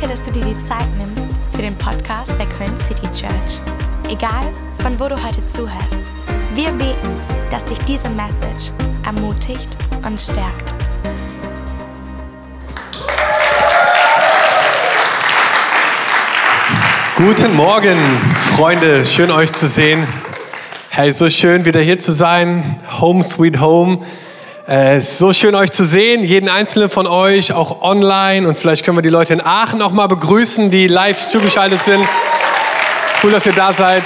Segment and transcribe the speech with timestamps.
[0.00, 3.60] Danke, dass du dir die Zeit nimmst für den Podcast der Köln City Church.
[4.08, 6.02] Egal, von wo du heute zuhörst,
[6.54, 7.20] wir beten,
[7.50, 8.72] dass dich diese Message
[9.04, 9.68] ermutigt
[10.02, 10.72] und stärkt.
[17.16, 17.98] Guten Morgen,
[18.56, 19.04] Freunde.
[19.04, 20.06] Schön euch zu sehen.
[20.88, 22.80] Hey, so schön wieder hier zu sein.
[23.00, 23.98] Home sweet home.
[24.70, 28.46] Äh, es ist so schön euch zu sehen, jeden einzelnen von euch, auch online.
[28.46, 32.06] Und vielleicht können wir die Leute in Aachen auch mal begrüßen, die live zugeschaltet sind.
[33.20, 34.04] Cool, dass ihr da seid.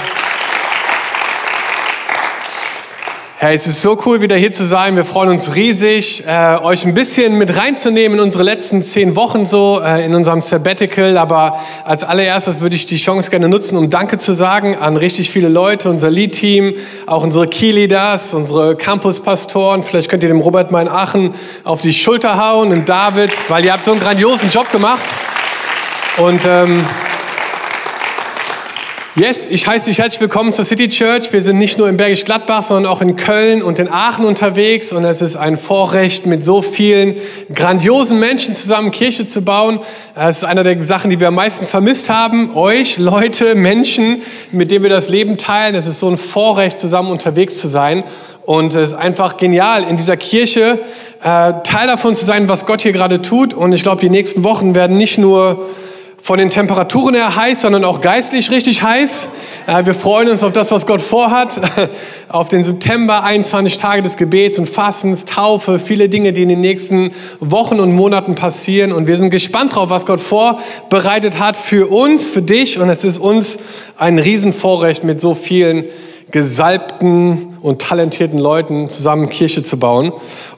[3.45, 4.95] Hey, es ist so cool, wieder hier zu sein.
[4.95, 9.45] Wir freuen uns riesig, äh, euch ein bisschen mit reinzunehmen in unsere letzten zehn Wochen
[9.45, 11.15] so, äh, in unserem Sabbatical.
[11.15, 15.29] Aber als allererstes würde ich die Chance gerne nutzen, um Danke zu sagen an richtig
[15.29, 16.73] viele Leute, unser Lead-Team,
[17.05, 19.83] auch unsere Key-Leaders, unsere Campus-Pastoren.
[19.83, 23.63] Vielleicht könnt ihr dem Robert mal in Aachen auf die Schulter hauen und David, weil
[23.63, 25.03] ihr habt so einen grandiosen Job gemacht.
[26.17, 26.83] Und ähm,
[29.17, 31.31] Yes, ich heiße dich herzlich willkommen zur City Church.
[31.31, 34.91] Wir sind nicht nur in Bergisch Gladbach, sondern auch in Köln und in Aachen unterwegs.
[34.91, 37.15] Und es ist ein Vorrecht, mit so vielen
[37.53, 39.79] grandiosen Menschen zusammen Kirche zu bauen.
[40.15, 42.53] Es ist einer der Sachen, die wir am meisten vermisst haben.
[42.57, 44.21] Euch, Leute, Menschen,
[44.51, 45.75] mit denen wir das Leben teilen.
[45.75, 48.03] Es ist so ein Vorrecht, zusammen unterwegs zu sein.
[48.43, 50.77] Und es ist einfach genial, in dieser Kirche
[51.23, 53.53] äh, Teil davon zu sein, was Gott hier gerade tut.
[53.53, 55.69] Und ich glaube, die nächsten Wochen werden nicht nur
[56.25, 59.29] von den Temperaturen her heiß, sondern auch geistlich richtig heiß.
[59.83, 61.53] Wir freuen uns auf das, was Gott vorhat,
[62.29, 66.61] auf den September, 21 Tage des Gebets und Fastens, Taufe, viele Dinge, die in den
[66.61, 68.91] nächsten Wochen und Monaten passieren.
[68.91, 72.79] Und wir sind gespannt drauf, was Gott vorbereitet hat für uns, für dich.
[72.79, 73.59] Und es ist uns
[73.95, 75.83] ein Riesenvorrecht, mit so vielen
[76.31, 80.11] gesalbten und talentierten Leuten zusammen Kirche zu bauen.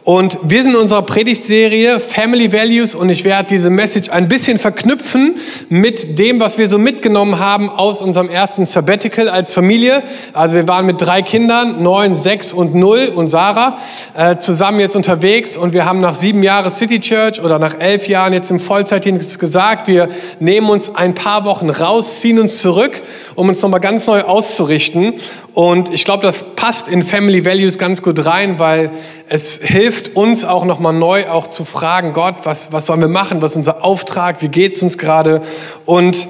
[0.07, 4.57] Und wir sind in unserer Predigtserie Family Values und ich werde diese Message ein bisschen
[4.57, 5.35] verknüpfen
[5.67, 10.01] mit dem, was wir so mitgenommen haben aus unserem ersten Sabbatical als Familie.
[10.31, 13.79] Also wir waren mit drei Kindern, neun, sechs und null und Sarah,
[14.13, 18.07] äh, zusammen jetzt unterwegs und wir haben nach sieben Jahren City Church oder nach elf
[18.07, 20.07] Jahren jetzt im Vollzeitdienst gesagt, wir
[20.39, 23.01] nehmen uns ein paar Wochen raus, ziehen uns zurück,
[23.35, 25.15] um uns nochmal ganz neu auszurichten.
[25.57, 28.91] Und ich glaube, das passt in Family Values ganz gut rein, weil
[29.27, 33.41] es hilft uns auch nochmal neu auch zu fragen, Gott, was, was sollen wir machen?
[33.41, 34.41] Was ist unser Auftrag?
[34.41, 35.41] Wie geht's uns gerade?
[35.85, 36.27] Und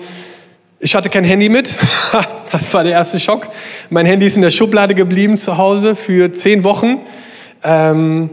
[0.79, 1.75] ich hatte kein Handy mit.
[2.49, 3.49] Das war der erste Schock.
[3.89, 7.01] Mein Handy ist in der Schublade geblieben zu Hause für zehn Wochen.
[7.61, 8.29] Ähm,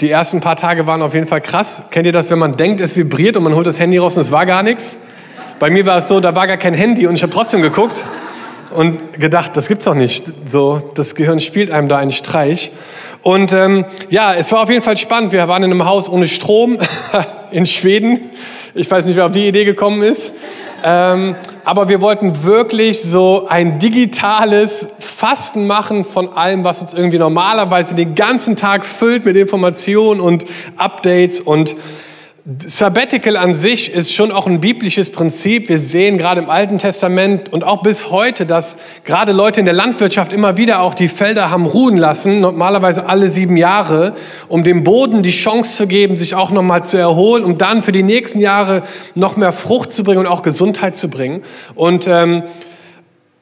[0.00, 1.84] die ersten paar Tage waren auf jeden Fall krass.
[1.90, 4.22] Kennt ihr das, wenn man denkt, es vibriert und man holt das Handy raus und
[4.22, 4.98] es war gar nichts?
[5.58, 8.04] Bei mir war es so, da war gar kein Handy und ich habe trotzdem geguckt
[8.74, 10.32] und gedacht, das gibt's doch nicht.
[10.46, 12.72] So, das Gehirn spielt einem da einen Streich.
[13.24, 15.32] Und ähm, ja, es war auf jeden Fall spannend.
[15.32, 16.78] Wir waren in einem Haus ohne Strom
[17.50, 18.30] in Schweden.
[18.74, 20.34] Ich weiß nicht, wer auf die Idee gekommen ist.
[20.84, 27.16] Ähm, aber wir wollten wirklich so ein digitales Fasten machen von allem, was uns irgendwie
[27.16, 30.44] normalerweise den ganzen Tag füllt mit Informationen und
[30.76, 31.76] Updates und
[32.58, 35.70] Sabbatical an sich ist schon auch ein biblisches Prinzip.
[35.70, 39.72] Wir sehen gerade im Alten Testament und auch bis heute, dass gerade Leute in der
[39.72, 44.14] Landwirtschaft immer wieder auch die Felder haben ruhen lassen, normalerweise alle sieben Jahre,
[44.48, 47.92] um dem Boden die Chance zu geben, sich auch nochmal zu erholen, um dann für
[47.92, 48.82] die nächsten Jahre
[49.14, 51.42] noch mehr Frucht zu bringen und auch Gesundheit zu bringen.
[51.74, 52.42] Und ähm,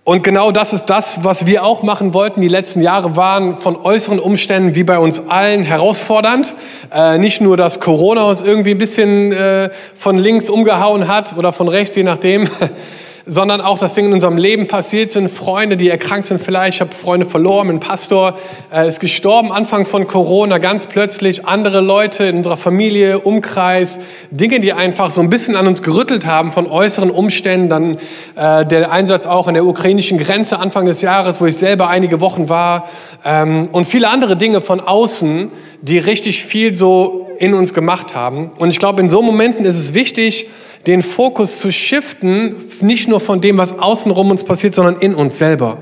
[0.04, 2.40] und genau das ist das, was wir auch machen wollten.
[2.40, 6.56] Die letzten Jahre waren von äußeren Umständen wie bei uns allen herausfordernd.
[6.92, 11.52] Äh, nicht nur, dass Corona uns irgendwie ein bisschen äh, von links umgehauen hat oder
[11.52, 12.48] von rechts, je nachdem,
[13.26, 15.30] sondern auch, dass Dinge in unserem Leben passiert sind.
[15.30, 16.74] Freunde, die erkrankt sind vielleicht.
[16.74, 17.68] Ich habe Freunde verloren.
[17.70, 18.38] Ein Pastor
[18.72, 21.46] äh, ist gestorben Anfang von Corona, ganz plötzlich.
[21.46, 23.98] Andere Leute in unserer Familie, Umkreis.
[24.30, 27.68] Dinge, die einfach so ein bisschen an uns gerüttelt haben von äußeren Umständen.
[27.68, 27.98] Dann
[28.36, 32.20] äh, der Einsatz auch an der ukrainischen Grenze Anfang des Jahres, wo ich selber einige
[32.20, 32.88] Wochen war.
[33.24, 35.50] Ähm, und viele andere Dinge von außen,
[35.82, 38.52] die richtig viel so in uns gemacht haben.
[38.56, 40.46] Und ich glaube, in so Momenten ist es wichtig,
[40.86, 45.38] den Fokus zu shiften, nicht nur von dem, was außenrum uns passiert, sondern in uns
[45.38, 45.78] selber.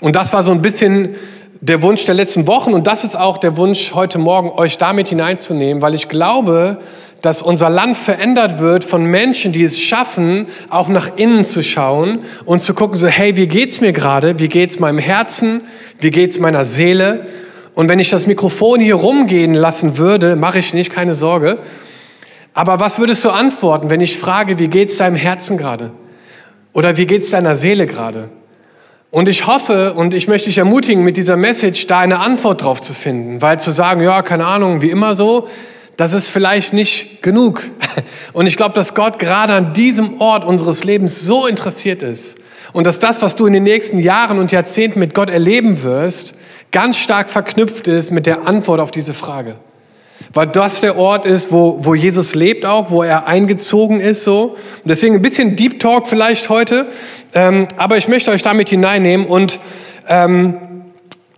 [0.00, 1.14] Und das war so ein bisschen
[1.60, 5.08] der Wunsch der letzten Wochen und das ist auch der Wunsch heute Morgen, euch damit
[5.08, 6.78] hineinzunehmen, weil ich glaube,
[7.20, 12.20] dass unser Land verändert wird von Menschen, die es schaffen, auch nach innen zu schauen
[12.46, 14.38] und zu gucken, so, hey, wie geht's mir gerade?
[14.38, 15.60] Wie geht's meinem Herzen?
[15.98, 17.26] Wie geht's meiner Seele?
[17.74, 21.58] Und wenn ich das Mikrofon hier rumgehen lassen würde, mache ich nicht, keine Sorge,
[22.54, 25.92] aber was würdest du antworten, wenn ich frage, wie geht's deinem Herzen gerade?
[26.72, 28.30] Oder wie geht's deiner Seele gerade?
[29.10, 32.80] Und ich hoffe und ich möchte dich ermutigen, mit dieser Message da eine Antwort drauf
[32.80, 35.48] zu finden, weil zu sagen, ja, keine Ahnung, wie immer so,
[35.96, 37.62] das ist vielleicht nicht genug.
[38.32, 42.40] Und ich glaube, dass Gott gerade an diesem Ort unseres Lebens so interessiert ist
[42.72, 46.34] und dass das, was du in den nächsten Jahren und Jahrzehnten mit Gott erleben wirst,
[46.70, 49.56] ganz stark verknüpft ist mit der Antwort auf diese Frage.
[50.32, 54.56] Weil das der Ort ist, wo, wo Jesus lebt auch, wo er eingezogen ist so.
[54.84, 56.86] deswegen ein bisschen Deep Talk vielleicht heute,
[57.34, 59.58] ähm, aber ich möchte euch damit hineinnehmen und
[60.08, 60.56] ähm,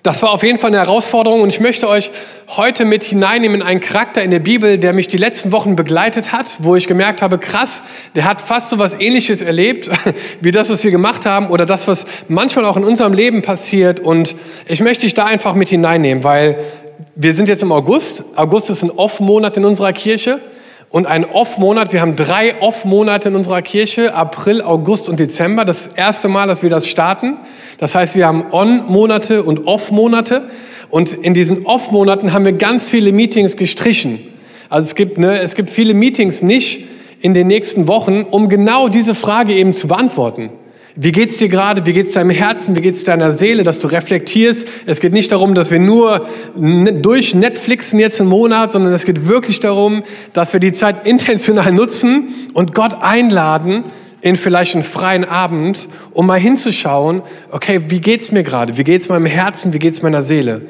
[0.02, 2.10] das war auf jeden Fall eine Herausforderung und ich möchte euch
[2.48, 6.32] heute mit hineinnehmen in einen Charakter in der Bibel, der mich die letzten Wochen begleitet
[6.32, 7.84] hat, wo ich gemerkt habe, krass,
[8.16, 9.88] der hat fast so was ähnliches erlebt,
[10.40, 14.00] wie das, was wir gemacht haben oder das, was manchmal auch in unserem Leben passiert
[14.00, 14.34] und
[14.66, 16.58] ich möchte dich da einfach mit hineinnehmen, weil
[17.14, 18.24] wir sind jetzt im August.
[18.36, 20.40] August ist ein Off-Monat in unserer Kirche
[20.88, 21.92] und ein Off-Monat.
[21.92, 25.64] Wir haben drei Off-Monate in unserer Kirche, April, August und Dezember.
[25.64, 27.38] Das erste Mal, dass wir das starten.
[27.78, 30.42] Das heißt, wir haben On-Monate und Off-Monate.
[30.88, 34.18] Und in diesen Off-Monaten haben wir ganz viele Meetings gestrichen.
[34.70, 36.86] Also es gibt, ne, es gibt viele Meetings nicht
[37.20, 40.50] in den nächsten Wochen, um genau diese Frage eben zu beantworten.
[40.94, 41.86] Wie geht's dir gerade?
[41.86, 42.76] Wie geht's deinem Herzen?
[42.76, 44.66] Wie geht's deiner Seele, dass du reflektierst?
[44.84, 49.06] Es geht nicht darum, dass wir nur ne, durch Netflixen jetzt einen Monat, sondern es
[49.06, 50.02] geht wirklich darum,
[50.34, 53.84] dass wir die Zeit intentional nutzen und Gott einladen
[54.20, 58.76] in vielleicht einen freien Abend, um mal hinzuschauen, okay, wie geht's mir gerade?
[58.76, 59.72] Wie geht's meinem Herzen?
[59.72, 60.60] Wie geht's meiner Seele?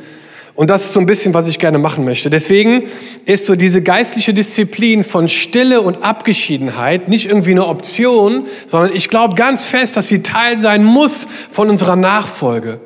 [0.55, 2.29] Und das ist so ein bisschen, was ich gerne machen möchte.
[2.29, 2.83] Deswegen
[3.25, 9.09] ist so diese geistliche Disziplin von Stille und Abgeschiedenheit nicht irgendwie eine Option, sondern ich
[9.09, 12.81] glaube ganz fest, dass sie Teil sein muss von unserer Nachfolge.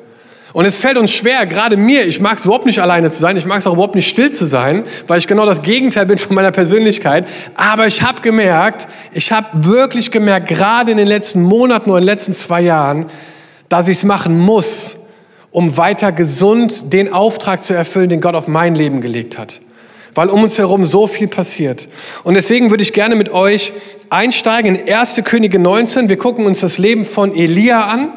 [0.53, 3.35] Und es fällt uns schwer, gerade mir, ich mag es überhaupt nicht alleine zu sein,
[3.35, 6.17] ich mag es auch überhaupt nicht still zu sein, weil ich genau das Gegenteil bin
[6.17, 7.27] von meiner Persönlichkeit.
[7.55, 12.05] Aber ich habe gemerkt, ich habe wirklich gemerkt, gerade in den letzten Monaten oder in
[12.05, 13.07] den letzten zwei Jahren,
[13.67, 14.96] dass ich es machen muss,
[15.51, 19.61] um weiter gesund den Auftrag zu erfüllen, den Gott auf mein Leben gelegt hat.
[20.13, 21.87] Weil um uns herum so viel passiert.
[22.23, 23.71] Und deswegen würde ich gerne mit euch
[24.09, 25.21] einsteigen in 1.
[25.23, 26.09] Könige 19.
[26.09, 28.13] Wir gucken uns das Leben von Elia an.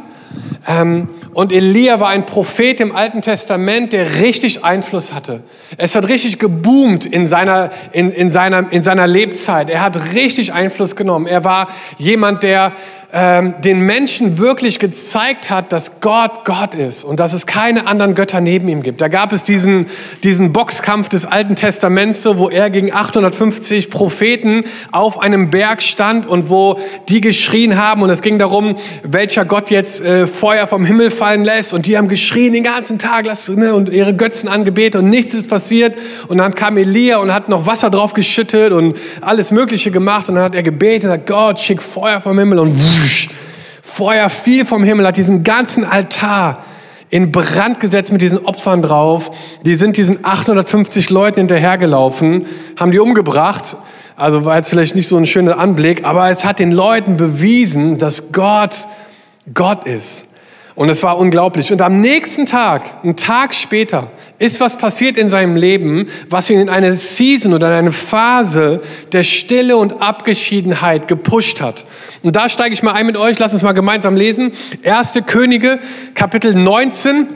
[0.66, 5.44] Ähm, und Elia war ein Prophet im Alten Testament, der richtig Einfluss hatte.
[5.76, 9.70] Es hat richtig geboomt in seiner, in, in seiner, in seiner Lebzeit.
[9.70, 11.26] Er hat richtig Einfluss genommen.
[11.26, 11.68] Er war
[11.98, 12.72] jemand, der
[13.12, 18.14] ähm, den Menschen wirklich gezeigt hat, dass Gott Gott ist und dass es keine anderen
[18.14, 19.00] Götter neben ihm gibt.
[19.00, 19.86] Da gab es diesen,
[20.22, 26.50] diesen Boxkampf des Alten Testaments, wo er gegen 850 Propheten auf einem Berg stand und
[26.50, 26.78] wo
[27.08, 31.44] die geschrien haben und es ging darum, welcher Gott jetzt äh, Feuer vom Himmel fallen
[31.44, 31.72] lässt.
[31.72, 35.48] Und die haben geschrien den ganzen Tag ne, und ihre Götzen angebetet und nichts ist
[35.48, 35.96] passiert.
[36.28, 40.36] Und dann kam Elia und hat noch Wasser drauf geschüttet und alles Mögliche gemacht und
[40.36, 42.60] dann hat er gebetet, sagt, Gott schick Feuer vom Himmel.
[42.60, 42.80] Und
[43.82, 46.64] Feuer fiel vom Himmel, hat diesen ganzen Altar
[47.10, 49.30] in Brand gesetzt mit diesen Opfern drauf.
[49.64, 52.46] Die sind diesen 850 Leuten hinterhergelaufen,
[52.78, 53.76] haben die umgebracht.
[54.16, 57.98] Also war jetzt vielleicht nicht so ein schöner Anblick, aber es hat den Leuten bewiesen,
[57.98, 58.86] dass Gott
[59.54, 60.29] Gott ist.
[60.80, 61.70] Und es war unglaublich.
[61.72, 66.58] Und am nächsten Tag, einen Tag später, ist was passiert in seinem Leben, was ihn
[66.58, 68.80] in eine Season oder in eine Phase
[69.12, 71.84] der Stille und Abgeschiedenheit gepusht hat.
[72.22, 73.38] Und da steige ich mal ein mit euch.
[73.38, 74.52] Lass uns mal gemeinsam lesen.
[74.80, 75.80] Erste Könige,
[76.14, 77.26] Kapitel 19.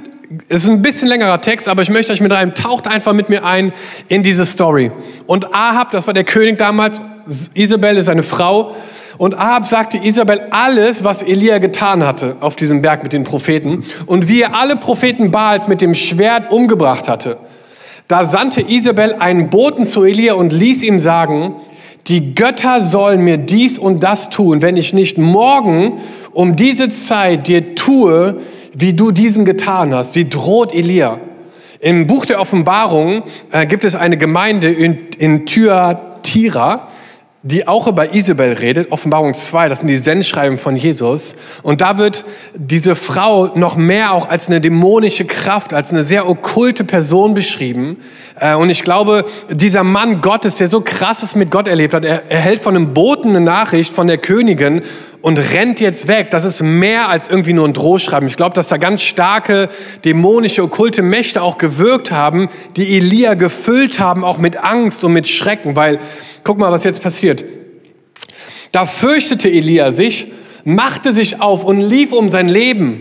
[0.49, 2.55] Es ist ein bisschen längerer Text, aber ich möchte euch mit rein.
[2.55, 3.75] Taucht einfach mit mir ein
[4.08, 4.91] in diese Story.
[5.26, 6.99] Und Ahab, das war der König damals.
[7.52, 8.75] Isabel ist eine Frau.
[9.19, 13.85] Und Ahab sagte Isabel alles, was Elia getan hatte auf diesem Berg mit den Propheten
[14.06, 17.39] und wie er alle Propheten Baals mit dem Schwert umgebracht hatte.
[18.09, 21.55] Da sandte Isabel einen Boten zu Elia und ließ ihm sagen,
[22.09, 26.01] die Götter sollen mir dies und das tun, wenn ich nicht morgen
[26.33, 28.41] um diese Zeit dir tue,
[28.75, 30.13] wie du diesen getan hast.
[30.13, 31.21] Sie droht Elia.
[31.81, 36.89] Im Buch der Offenbarung äh, gibt es eine Gemeinde in, in Thyatira,
[37.46, 41.36] die auch über Isabel redet, Offenbarung 2, das sind die Sendschreiben von Jesus.
[41.63, 42.24] Und da wird
[42.55, 47.98] diese Frau noch mehr auch als eine dämonische Kraft, als eine sehr okkulte Person beschrieben.
[48.41, 52.31] Äh, und ich glaube, dieser Mann Gottes, der so krasses mit Gott erlebt hat, er
[52.31, 54.81] erhält von einem Boten eine Nachricht von der Königin
[55.25, 56.31] und rennt jetzt weg.
[56.31, 58.29] Das ist mehr als irgendwie nur ein Drohschreiben.
[58.29, 59.69] Ich glaube, dass da ganz starke
[60.05, 65.27] dämonische, okkulte Mächte auch gewirkt haben, die Elia gefüllt haben, auch mit Angst und mit
[65.27, 65.99] Schrecken, weil
[66.45, 67.43] Guck mal, was jetzt passiert.
[68.71, 70.27] Da fürchtete Elia sich,
[70.65, 73.01] machte sich auf und lief um sein Leben.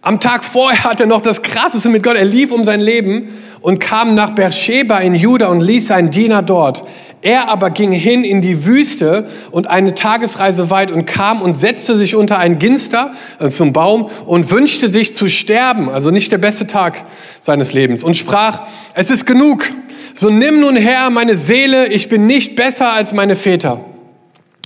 [0.00, 2.16] Am Tag vorher hatte er noch das Krasseste mit Gott.
[2.16, 3.28] Er lief um sein Leben
[3.60, 6.82] und kam nach Beersheba in Juda und ließ seinen Diener dort.
[7.24, 11.96] Er aber ging hin in die Wüste und eine Tagesreise weit und kam und setzte
[11.96, 16.38] sich unter ein Ginster, also zum Baum, und wünschte sich zu sterben, also nicht der
[16.38, 17.04] beste Tag
[17.40, 18.62] seines Lebens, und sprach,
[18.94, 19.70] es ist genug,
[20.14, 23.84] so nimm nun her meine Seele, ich bin nicht besser als meine Väter.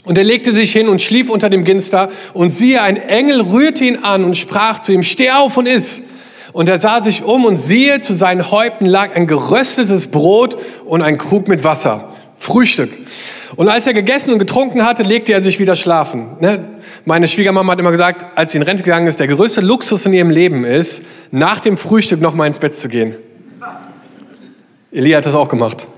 [0.05, 3.85] Und er legte sich hin und schlief unter dem Ginster, und siehe, ein Engel rührte
[3.85, 6.01] ihn an und sprach zu ihm, steh auf und iss.
[6.55, 11.03] Und er sah sich um und siehe, zu seinen Häupten lag ein geröstetes Brot und
[11.03, 12.16] ein Krug mit Wasser.
[12.39, 12.91] Frühstück.
[13.57, 16.37] Und als er gegessen und getrunken hatte, legte er sich wieder schlafen.
[16.41, 16.65] Ne?
[17.05, 20.13] Meine Schwiegermama hat immer gesagt, als sie in Rente gegangen ist, der größte Luxus in
[20.13, 23.17] ihrem Leben ist, nach dem Frühstück noch mal ins Bett zu gehen.
[24.93, 25.89] Elia hat das auch gemacht.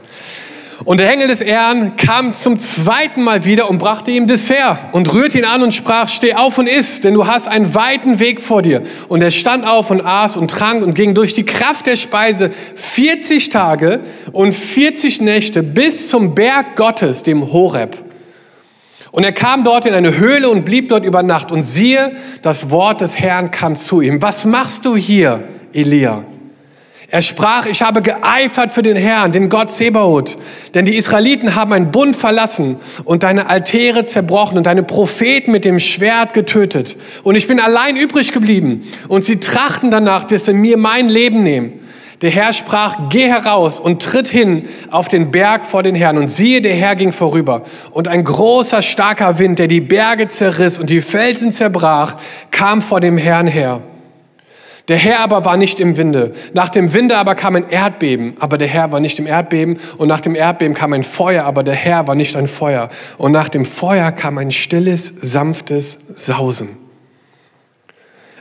[0.85, 5.13] Und der Engel des Herrn kam zum zweiten Mal wieder und brachte ihm Dessert und
[5.13, 8.41] rührte ihn an und sprach, steh auf und iss, denn du hast einen weiten Weg
[8.41, 8.83] vor dir.
[9.09, 12.51] Und er stand auf und aß und trank und ging durch die Kraft der Speise
[12.77, 17.97] 40 Tage und 40 Nächte bis zum Berg Gottes, dem Horeb.
[19.11, 21.51] Und er kam dort in eine Höhle und blieb dort über Nacht.
[21.51, 24.23] Und siehe, das Wort des Herrn kam zu ihm.
[24.23, 25.43] Was machst du hier,
[25.73, 26.25] Elia?
[27.11, 30.37] Er sprach, ich habe geeifert für den Herrn, den Gott Zebaoth,
[30.75, 35.65] denn die Israeliten haben einen Bund verlassen und deine Altäre zerbrochen und deine Propheten mit
[35.65, 36.99] dem Schwert getötet.
[37.23, 41.43] Und ich bin allein übrig geblieben und sie trachten danach, dass sie mir mein Leben
[41.43, 41.81] nehmen.
[42.21, 46.19] Der Herr sprach, geh heraus und tritt hin auf den Berg vor den Herrn.
[46.19, 47.63] Und siehe, der Herr ging vorüber.
[47.91, 52.17] Und ein großer, starker Wind, der die Berge zerriss und die Felsen zerbrach,
[52.51, 53.81] kam vor dem Herrn her.
[54.89, 56.33] Der Herr aber war nicht im Winde.
[56.55, 59.79] Nach dem Winde aber kam ein Erdbeben, aber der Herr war nicht im Erdbeben.
[59.99, 62.89] Und nach dem Erdbeben kam ein Feuer, aber der Herr war nicht ein Feuer.
[63.19, 66.71] Und nach dem Feuer kam ein stilles, sanftes Sausen.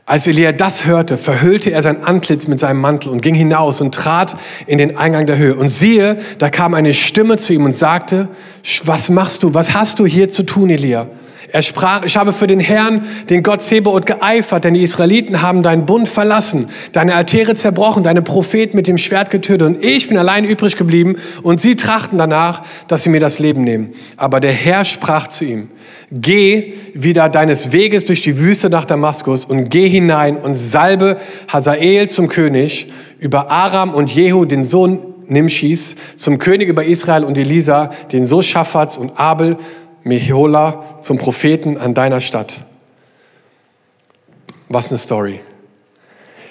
[0.05, 3.93] Als Elia das hörte, verhüllte er sein Antlitz mit seinem Mantel und ging hinaus und
[3.93, 5.55] trat in den Eingang der Höhe.
[5.55, 8.29] Und siehe, da kam eine Stimme zu ihm und sagte,
[8.85, 9.53] was machst du?
[9.53, 11.07] Was hast du hier zu tun, Elia?
[11.49, 15.63] Er sprach, ich habe für den Herrn, den Gott Zebaoth, geeifert, denn die Israeliten haben
[15.63, 20.17] deinen Bund verlassen, deine Altäre zerbrochen, deine Propheten mit dem Schwert getötet und ich bin
[20.17, 23.93] allein übrig geblieben und sie trachten danach, dass sie mir das Leben nehmen.
[24.17, 25.69] Aber der Herr sprach zu ihm,
[26.11, 32.09] geh wieder deines Weges durch die Wüste nach Damaskus und geh hinein und salbe Hazael
[32.09, 37.91] zum König über Aram und Jehu, den Sohn Nimschis, zum König über Israel und Elisa,
[38.11, 39.57] den Sohn Schaffats und Abel
[40.07, 42.61] Mehola zum Propheten an deiner Stadt.
[44.69, 45.39] Was eine Story.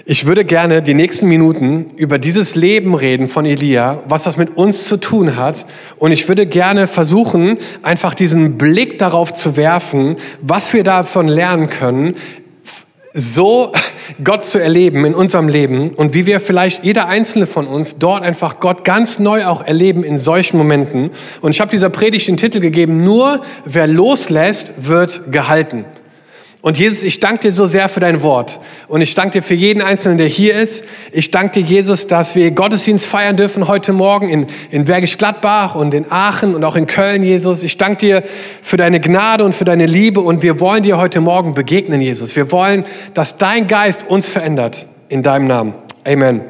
[0.08, 4.56] Ich würde gerne die nächsten Minuten über dieses Leben reden von Elia, was das mit
[4.56, 5.66] uns zu tun hat.
[5.98, 11.70] Und ich würde gerne versuchen, einfach diesen Blick darauf zu werfen, was wir davon lernen
[11.70, 12.14] können,
[13.18, 13.72] so
[14.22, 18.22] Gott zu erleben in unserem Leben und wie wir vielleicht jeder einzelne von uns dort
[18.22, 21.10] einfach Gott ganz neu auch erleben in solchen Momenten.
[21.40, 25.86] Und ich habe dieser Predigt den Titel gegeben, nur wer loslässt, wird gehalten.
[26.66, 28.58] Und Jesus, ich danke dir so sehr für dein Wort.
[28.88, 30.84] Und ich danke dir für jeden Einzelnen, der hier ist.
[31.12, 35.76] Ich danke dir, Jesus, dass wir Gottesdienst feiern dürfen heute Morgen in, in Bergisch Gladbach
[35.76, 37.62] und in Aachen und auch in Köln, Jesus.
[37.62, 38.22] Ich danke dir
[38.62, 40.18] für deine Gnade und für deine Liebe.
[40.18, 42.34] Und wir wollen dir heute Morgen begegnen, Jesus.
[42.34, 44.88] Wir wollen, dass dein Geist uns verändert.
[45.08, 45.72] In deinem Namen.
[46.04, 46.40] Amen.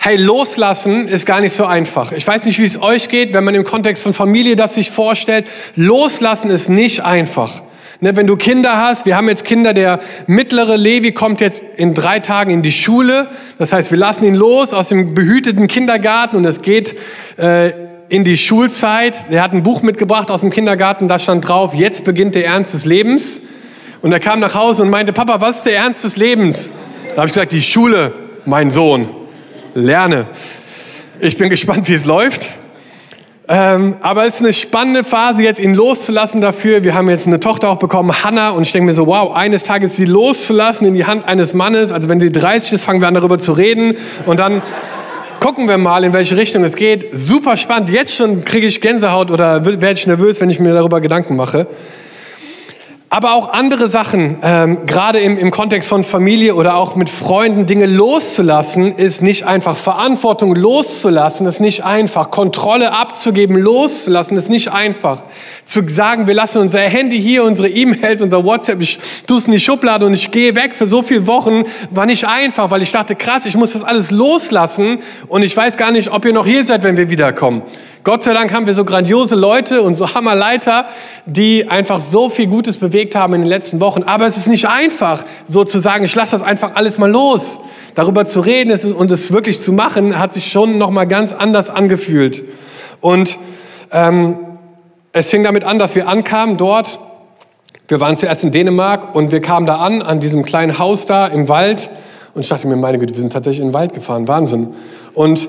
[0.00, 2.10] Hey, loslassen ist gar nicht so einfach.
[2.10, 4.90] Ich weiß nicht, wie es euch geht, wenn man im Kontext von Familie das sich
[4.90, 5.46] vorstellt.
[5.76, 7.62] Loslassen ist nicht einfach.
[8.02, 11.92] Ne, wenn du Kinder hast, wir haben jetzt Kinder, der mittlere Levi kommt jetzt in
[11.92, 13.28] drei Tagen in die Schule.
[13.58, 16.96] Das heißt, wir lassen ihn los aus dem behüteten Kindergarten und es geht
[17.36, 17.72] äh,
[18.08, 19.26] in die Schulzeit.
[19.28, 22.72] Er hat ein Buch mitgebracht aus dem Kindergarten, da stand drauf, jetzt beginnt der Ernst
[22.72, 23.42] des Lebens.
[24.00, 26.70] Und er kam nach Hause und meinte, Papa, was ist der Ernst des Lebens?
[27.10, 28.14] Da habe ich gesagt, die Schule,
[28.46, 29.10] mein Sohn.
[29.74, 30.26] Lerne.
[31.20, 32.48] Ich bin gespannt, wie es läuft.
[33.52, 36.84] Ähm, aber es ist eine spannende Phase, jetzt ihn loszulassen dafür.
[36.84, 39.64] Wir haben jetzt eine Tochter auch bekommen, Hannah, und ich denke mir so, wow, eines
[39.64, 41.90] Tages sie loszulassen in die Hand eines Mannes.
[41.90, 44.62] Also wenn sie 30 ist, fangen wir an darüber zu reden und dann
[45.40, 47.08] gucken wir mal, in welche Richtung es geht.
[47.10, 47.90] Super spannend.
[47.90, 51.66] Jetzt schon kriege ich Gänsehaut oder werde ich nervös, wenn ich mir darüber Gedanken mache.
[53.12, 57.66] Aber auch andere Sachen, ähm, gerade im, im Kontext von Familie oder auch mit Freunden,
[57.66, 59.76] Dinge loszulassen, ist nicht einfach.
[59.76, 62.30] Verantwortung loszulassen ist nicht einfach.
[62.30, 65.24] Kontrolle abzugeben, loszulassen ist nicht einfach.
[65.64, 69.52] Zu sagen, wir lassen unser Handy hier, unsere E-Mails, unser WhatsApp, ich tue es in
[69.54, 72.92] die Schublade und ich gehe weg für so viele Wochen, war nicht einfach, weil ich
[72.92, 76.46] dachte, krass, ich muss das alles loslassen und ich weiß gar nicht, ob ihr noch
[76.46, 77.62] hier seid, wenn wir wiederkommen.
[78.02, 80.86] Gott sei Dank haben wir so grandiose Leute und so Hammerleiter,
[81.26, 84.04] die einfach so viel Gutes bewegt haben in den letzten Wochen.
[84.04, 87.60] Aber es ist nicht einfach, so zu sagen, ich lasse das einfach alles mal los.
[87.94, 91.68] Darüber zu reden und es wirklich zu machen, hat sich schon noch mal ganz anders
[91.68, 92.42] angefühlt.
[93.02, 93.36] Und
[93.92, 94.38] ähm,
[95.12, 96.98] es fing damit an, dass wir ankamen dort.
[97.86, 101.26] Wir waren zuerst in Dänemark und wir kamen da an, an diesem kleinen Haus da
[101.26, 101.90] im Wald.
[102.32, 104.26] Und ich dachte mir, meine Güte, wir sind tatsächlich in den Wald gefahren.
[104.26, 104.68] Wahnsinn.
[105.12, 105.48] Und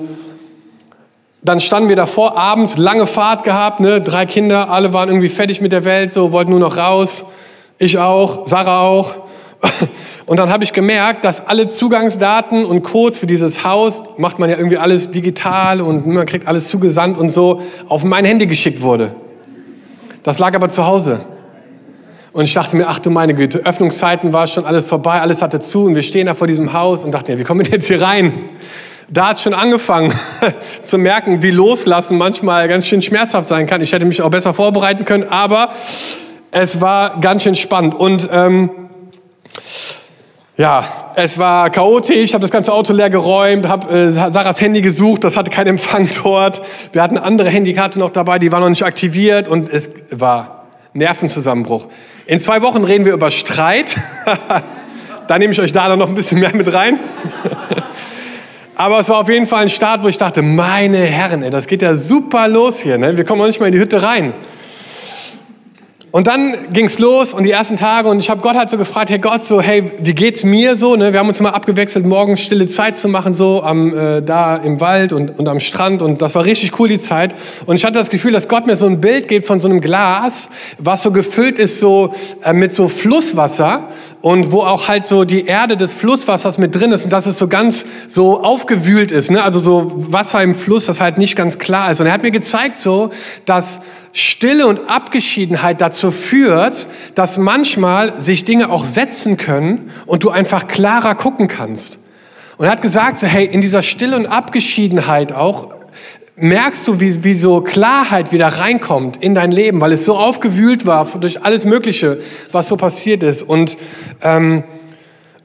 [1.44, 4.00] dann standen wir davor, abends, lange Fahrt gehabt, ne?
[4.00, 7.24] drei Kinder, alle waren irgendwie fertig mit der Welt, so wollten nur noch raus.
[7.78, 9.14] Ich auch, Sarah auch.
[10.26, 14.48] Und dann habe ich gemerkt, dass alle Zugangsdaten und Codes für dieses Haus, macht man
[14.48, 18.80] ja irgendwie alles digital und man kriegt alles zugesandt und so, auf mein Handy geschickt
[18.80, 19.16] wurde.
[20.22, 21.20] Das lag aber zu Hause.
[22.32, 25.58] Und ich dachte mir, ach du meine Güte, Öffnungszeiten war schon alles vorbei, alles hatte
[25.58, 27.88] zu und wir stehen da vor diesem Haus und dachten, ja, wie kommen wir jetzt
[27.88, 28.48] hier rein?
[29.12, 30.10] Da hat schon angefangen
[30.82, 33.82] zu merken, wie loslassen manchmal ganz schön schmerzhaft sein kann.
[33.82, 35.74] Ich hätte mich auch besser vorbereiten können, aber
[36.50, 37.94] es war ganz schön spannend.
[37.94, 38.70] Und ähm,
[40.56, 44.80] ja, es war chaotisch, ich habe das ganze Auto leer geräumt, habe äh, Sarahs Handy
[44.80, 46.62] gesucht, das hatte keinen Empfang dort.
[46.92, 50.64] Wir hatten andere Handykarte noch dabei, die war noch nicht aktiviert und es war
[50.94, 51.86] Nervenzusammenbruch.
[52.24, 53.94] In zwei Wochen reden wir über Streit.
[55.26, 56.98] da nehme ich euch da noch ein bisschen mehr mit rein.
[58.74, 61.66] Aber es war auf jeden Fall ein Start, wo ich dachte, meine Herren, ey, das
[61.66, 62.98] geht ja super los hier.
[62.98, 63.16] Ne?
[63.16, 64.32] Wir kommen noch nicht mal in die Hütte rein.
[66.12, 69.08] Und dann ging's los und die ersten Tage und ich habe Gott halt so gefragt,
[69.08, 70.94] Herr Gott, so hey, wie geht's mir so?
[70.94, 71.14] Ne?
[71.14, 74.78] Wir haben uns mal abgewechselt, morgens stille Zeit zu machen so am äh, da im
[74.82, 77.34] Wald und, und am Strand und das war richtig cool die Zeit.
[77.64, 79.80] Und ich hatte das Gefühl, dass Gott mir so ein Bild gibt von so einem
[79.80, 82.14] Glas, was so gefüllt ist so
[82.44, 83.88] äh, mit so Flusswasser
[84.22, 87.36] und wo auch halt so die Erde des Flusswassers mit drin ist und dass es
[87.36, 89.42] so ganz so aufgewühlt ist, ne?
[89.42, 92.00] also so Wasser im Fluss, das halt nicht ganz klar ist.
[92.00, 93.10] Und er hat mir gezeigt so,
[93.44, 93.80] dass
[94.12, 96.86] Stille und Abgeschiedenheit dazu führt,
[97.16, 101.98] dass manchmal sich Dinge auch setzen können und du einfach klarer gucken kannst.
[102.58, 105.74] Und er hat gesagt, so, hey, in dieser Stille und Abgeschiedenheit auch
[106.36, 110.86] merkst du, wie, wie so Klarheit wieder reinkommt in dein Leben, weil es so aufgewühlt
[110.86, 112.18] war durch alles Mögliche,
[112.50, 113.42] was so passiert ist.
[113.42, 113.76] Und
[114.22, 114.64] ähm,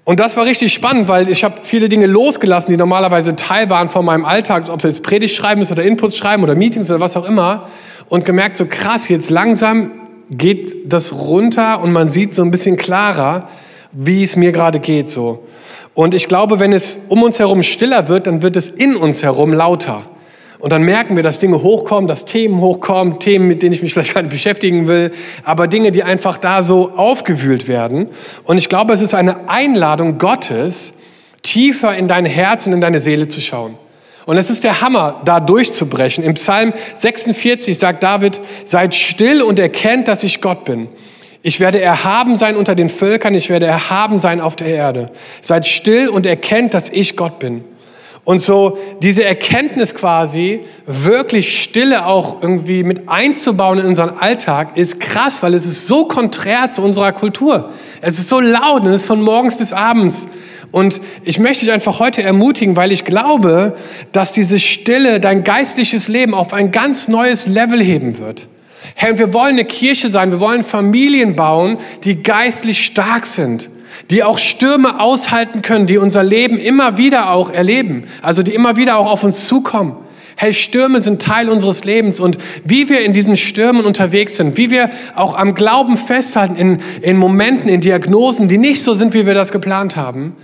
[0.07, 3.89] und das war richtig spannend, weil ich habe viele Dinge losgelassen, die normalerweise Teil waren
[3.89, 7.01] von meinem Alltag, ob es jetzt Predigt schreiben ist oder Inputs schreiben oder Meetings oder
[7.01, 7.67] was auch immer
[8.07, 9.91] und gemerkt, so krass, jetzt langsam
[10.31, 13.49] geht das runter und man sieht so ein bisschen klarer,
[13.91, 15.43] wie es mir gerade geht so.
[15.93, 19.23] Und ich glaube, wenn es um uns herum stiller wird, dann wird es in uns
[19.23, 20.03] herum lauter.
[20.59, 23.93] Und dann merken wir, dass Dinge hochkommen, dass Themen hochkommen, Themen, mit denen ich mich
[23.93, 25.11] vielleicht gar nicht beschäftigen will,
[25.43, 28.09] aber Dinge, die einfach da so aufgewühlt werden.
[28.45, 30.95] Und ich glaube, es ist eine Einladung Gottes,
[31.43, 33.75] tiefer in dein Herz und in deine Seele zu schauen.
[34.25, 36.21] Und es ist der Hammer, da durchzubrechen.
[36.23, 40.89] Im Psalm 46 sagt David, seid still und erkennt, dass ich Gott bin.
[41.43, 45.11] Ich werde erhaben sein unter den Völkern, ich werde erhaben sein auf der Erde.
[45.41, 47.63] Seid still und erkennt, dass ich Gott bin.
[48.27, 54.99] Und so diese Erkenntnis quasi, wirklich Stille auch irgendwie mit einzubauen in unseren Alltag, ist
[54.99, 57.69] krass, weil es ist so konträr zu unserer Kultur.
[58.01, 60.27] Es ist so laut und es ist von morgens bis abends.
[60.73, 63.77] Und ich möchte dich einfach heute ermutigen, weil ich glaube,
[64.11, 68.49] dass diese Stille dein geistliches Leben auf ein ganz neues Level heben wird.
[68.95, 73.69] Herr, wir wollen eine Kirche sein, wir wollen Familien bauen, die geistlich stark sind,
[74.09, 78.77] die auch Stürme aushalten können, die unser Leben immer wieder auch erleben, also die immer
[78.77, 79.97] wieder auch auf uns zukommen.
[80.39, 84.69] Hey, Stürme sind Teil unseres Lebens und wie wir in diesen Stürmen unterwegs sind, wie
[84.69, 89.25] wir auch am Glauben festhalten in, in Momenten, in Diagnosen, die nicht so sind, wie
[89.25, 90.35] wir das geplant haben,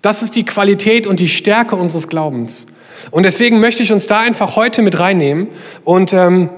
[0.00, 2.66] das ist die Qualität und die Stärke unseres Glaubens.
[3.10, 5.48] Und deswegen möchte ich uns da einfach heute mit reinnehmen
[5.84, 6.48] und ähm,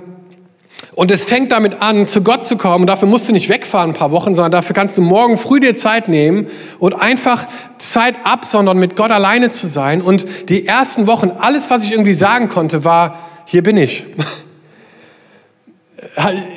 [0.96, 2.86] und es fängt damit an, zu Gott zu kommen.
[2.86, 5.76] dafür musst du nicht wegfahren ein paar Wochen, sondern dafür kannst du morgen früh dir
[5.76, 6.46] Zeit nehmen
[6.78, 10.00] und einfach Zeit absondern, mit Gott alleine zu sein.
[10.00, 14.04] Und die ersten Wochen, alles, was ich irgendwie sagen konnte, war, hier bin ich.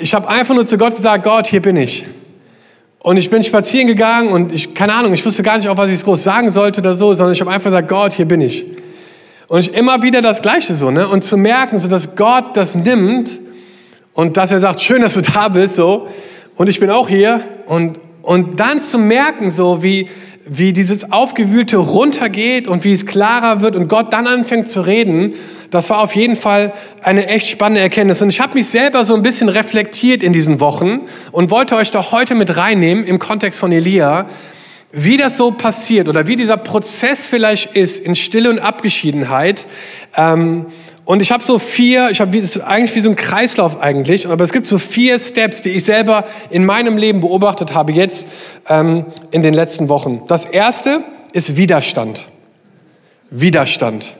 [0.02, 2.06] Ich habe einfach nur zu Gott gesagt, Gott, hier bin ich.
[3.00, 5.90] Und ich bin spazieren gegangen und ich, keine Ahnung, ich wusste gar nicht, auch was
[5.90, 8.66] ich groß sagen sollte oder so, sondern ich habe einfach gesagt, Gott, hier bin ich.
[9.48, 11.08] Und ich immer wieder das Gleiche so, ne?
[11.08, 13.40] Und zu merken, so dass Gott das nimmt
[14.20, 16.08] und dass er sagt, schön, dass du da bist, so.
[16.56, 17.42] Und ich bin auch hier.
[17.66, 20.08] Und, und dann zu merken, so wie,
[20.46, 25.36] wie dieses Aufgewühlte runtergeht und wie es klarer wird und Gott dann anfängt zu reden
[25.72, 28.22] das war auf jeden Fall eine echt spannende Erkenntnis.
[28.22, 31.02] Und ich habe mich selber so ein bisschen reflektiert in diesen Wochen
[31.32, 34.26] und wollte euch doch heute mit reinnehmen im Kontext von Elia,
[34.92, 39.68] wie das so passiert oder wie dieser Prozess vielleicht ist in Stille und Abgeschiedenheit.
[40.18, 40.66] Ähm,
[41.10, 44.54] und ich habe so vier, ich habe eigentlich wie so ein Kreislauf eigentlich, aber es
[44.54, 48.28] gibt so vier Steps, die ich selber in meinem Leben beobachtet habe jetzt
[48.68, 50.22] ähm, in den letzten Wochen.
[50.28, 51.00] Das erste
[51.32, 52.28] ist Widerstand.
[53.32, 54.18] Widerstand.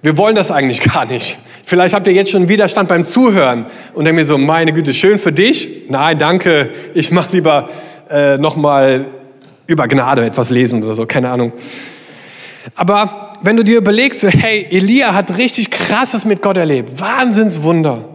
[0.00, 1.36] Wir wollen das eigentlich gar nicht.
[1.64, 5.18] Vielleicht habt ihr jetzt schon Widerstand beim Zuhören und denkt mir so, meine Güte, schön
[5.18, 5.90] für dich.
[5.90, 7.68] Nein, danke, ich mache lieber
[8.08, 9.04] äh, nochmal
[9.66, 11.52] über Gnade etwas lesen oder so, keine Ahnung.
[12.74, 18.08] Aber wenn du dir überlegst, hey, Elia hat richtig krasses mit Gott erlebt, Wahnsinnswunder.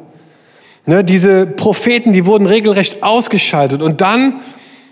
[0.85, 3.81] Ne, diese Propheten, die wurden regelrecht ausgeschaltet.
[3.81, 4.39] Und dann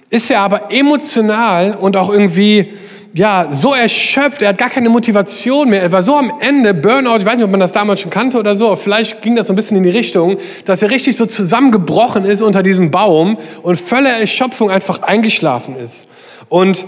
[0.09, 2.73] ist er aber emotional und auch irgendwie
[3.15, 7.19] ja, so erschöpft, er hat gar keine Motivation mehr, er war so am Ende, Burnout,
[7.19, 9.53] ich weiß nicht, ob man das damals schon kannte oder so, vielleicht ging das so
[9.53, 13.79] ein bisschen in die Richtung, dass er richtig so zusammengebrochen ist unter diesem Baum und
[13.79, 16.09] völlig Erschöpfung einfach eingeschlafen ist.
[16.49, 16.85] Und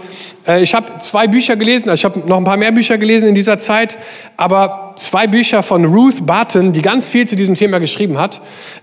[0.47, 3.29] äh, ich habe zwei Bücher gelesen, also ich habe noch ein paar mehr Bücher gelesen
[3.29, 3.97] in dieser Zeit,
[4.37, 8.41] aber zwei Bücher von Ruth Barton, die ganz viel zu diesem Thema geschrieben hat.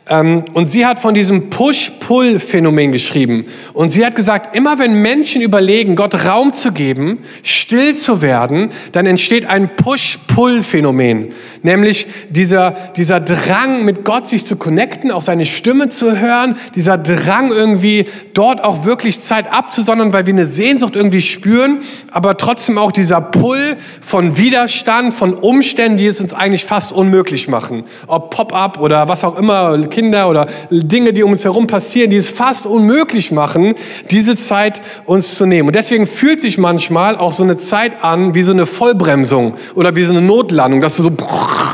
[0.09, 3.47] Ähm, und sie hat von diesem Push-Pull-Phänomen geschrieben.
[3.73, 8.71] Und sie hat gesagt, immer wenn Menschen überlegen, Gott Raum zu geben, still zu werden,
[8.93, 11.33] dann entsteht ein Push-Pull-Phänomen.
[11.65, 16.99] Nämlich dieser, dieser Drang, mit Gott sich zu connecten, auch seine Stimme zu hören, dieser
[16.99, 21.79] Drang irgendwie dort auch wirklich Zeit abzusondern, weil wir eine Sehnsucht irgendwie spüren,
[22.11, 27.49] aber trotzdem auch dieser Pull von Widerstand, von Umständen, die es uns eigentlich fast unmöglich
[27.49, 27.85] machen.
[28.09, 32.19] Ob Pop-up oder was auch immer, Kinder oder Dinge, die um uns herum passieren, die
[32.19, 33.75] es fast unmöglich machen,
[34.11, 35.69] diese Zeit uns zu nehmen.
[35.69, 39.97] Und deswegen fühlt sich manchmal auch so eine Zeit an wie so eine Vollbremsung oder
[39.97, 41.11] wie so eine Notlandung, dass du so,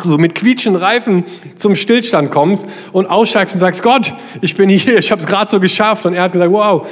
[0.05, 1.25] so mit quietschenden Reifen
[1.57, 5.51] zum Stillstand kommst und aussteigst und sagst, Gott, ich bin hier, ich habe es gerade
[5.51, 6.07] so geschafft.
[6.07, 6.87] Und er hat gesagt, wow,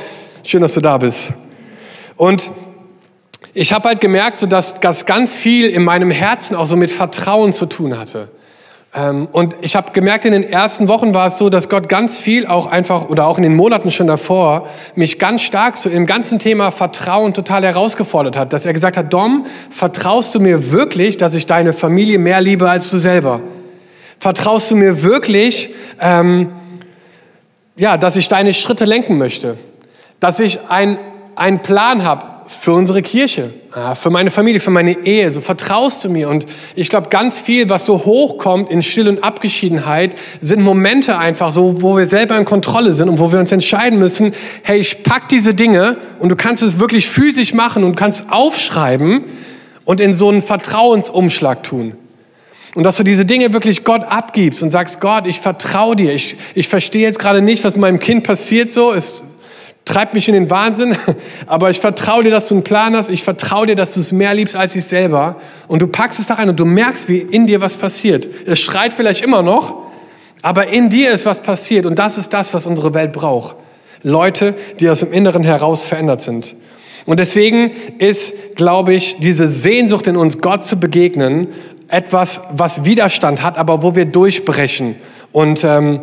[0.44, 1.32] schön, dass du da bist.
[2.16, 2.50] Und
[3.54, 6.90] ich habe halt gemerkt, so dass das ganz viel in meinem Herzen auch so mit
[6.90, 8.28] Vertrauen zu tun hatte.
[8.94, 12.18] Ähm, und ich habe gemerkt, in den ersten Wochen war es so, dass Gott ganz
[12.18, 16.06] viel auch einfach, oder auch in den Monaten schon davor, mich ganz stark so im
[16.06, 18.52] ganzen Thema Vertrauen total herausgefordert hat.
[18.52, 22.70] Dass er gesagt hat, Dom, vertraust du mir wirklich, dass ich deine Familie mehr liebe
[22.70, 23.40] als du selber?
[24.18, 25.70] Vertraust du mir wirklich,
[26.00, 26.50] ähm,
[27.76, 29.58] ja, dass ich deine Schritte lenken möchte?
[30.18, 30.98] Dass ich ein,
[31.36, 33.50] einen Plan habe, für unsere Kirche,
[33.94, 35.30] für meine Familie, für meine Ehe.
[35.30, 36.28] So vertraust du mir.
[36.28, 41.52] Und ich glaube, ganz viel, was so hochkommt in Still und Abgeschiedenheit, sind Momente einfach
[41.52, 45.02] so, wo wir selber in Kontrolle sind und wo wir uns entscheiden müssen, hey, ich
[45.02, 49.24] pack diese Dinge und du kannst es wirklich physisch machen und kannst aufschreiben
[49.84, 51.94] und in so einen Vertrauensumschlag tun.
[52.74, 56.12] Und dass du diese Dinge wirklich Gott abgibst und sagst, Gott, ich vertraue dir.
[56.12, 58.92] Ich, ich verstehe jetzt gerade nicht, was meinem Kind passiert so.
[58.92, 59.22] Es
[59.88, 60.96] treibt mich in den Wahnsinn,
[61.46, 63.08] aber ich vertraue dir, dass du einen Plan hast.
[63.08, 65.36] Ich vertraue dir, dass du es mehr liebst als ich selber.
[65.66, 68.28] Und du packst es da rein und du merkst, wie in dir was passiert.
[68.46, 69.74] Es schreit vielleicht immer noch,
[70.42, 71.86] aber in dir ist was passiert.
[71.86, 73.56] Und das ist das, was unsere Welt braucht.
[74.02, 76.54] Leute, die aus dem Inneren heraus verändert sind.
[77.06, 81.48] Und deswegen ist, glaube ich, diese Sehnsucht in uns, Gott zu begegnen,
[81.88, 84.94] etwas, was Widerstand hat, aber wo wir durchbrechen.
[85.32, 86.00] Und, ähm,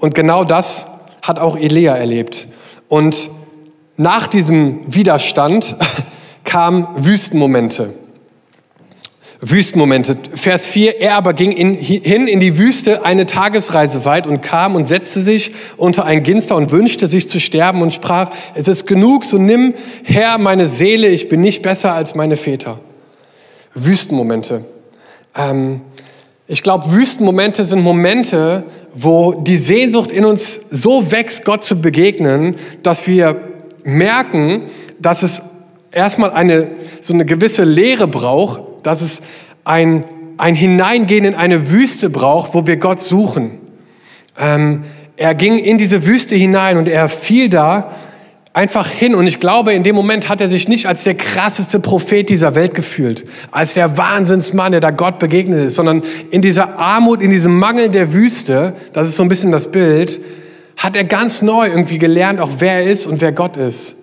[0.00, 0.86] und genau das
[1.22, 2.48] hat auch Elia erlebt.
[2.88, 3.30] Und
[3.96, 5.76] nach diesem Widerstand
[6.44, 7.92] kamen Wüstenmomente.
[9.40, 10.16] Wüstenmomente.
[10.34, 14.74] Vers 4, er aber ging in, hin in die Wüste eine Tagesreise weit und kam
[14.74, 18.86] und setzte sich unter ein Ginster und wünschte sich zu sterben und sprach, es ist
[18.86, 22.80] genug, so nimm Herr meine Seele, ich bin nicht besser als meine Väter.
[23.74, 24.64] Wüstenmomente.
[25.36, 25.82] Ähm,
[26.50, 32.56] ich glaube, Wüstenmomente sind Momente, wo die Sehnsucht in uns so wächst, Gott zu begegnen,
[32.82, 33.36] dass wir
[33.84, 34.62] merken,
[34.98, 35.42] dass es
[35.92, 36.68] erstmal eine,
[37.02, 39.20] so eine gewisse Leere braucht, dass es
[39.64, 40.04] ein,
[40.38, 43.58] ein Hineingehen in eine Wüste braucht, wo wir Gott suchen.
[44.38, 44.84] Ähm,
[45.16, 47.90] er ging in diese Wüste hinein und er fiel da
[48.58, 49.14] einfach hin.
[49.14, 52.56] Und ich glaube, in dem Moment hat er sich nicht als der krasseste Prophet dieser
[52.56, 57.30] Welt gefühlt, als der Wahnsinnsmann, der da Gott begegnet ist, sondern in dieser Armut, in
[57.30, 60.20] diesem Mangel der Wüste, das ist so ein bisschen das Bild,
[60.76, 63.94] hat er ganz neu irgendwie gelernt, auch wer er ist und wer Gott ist.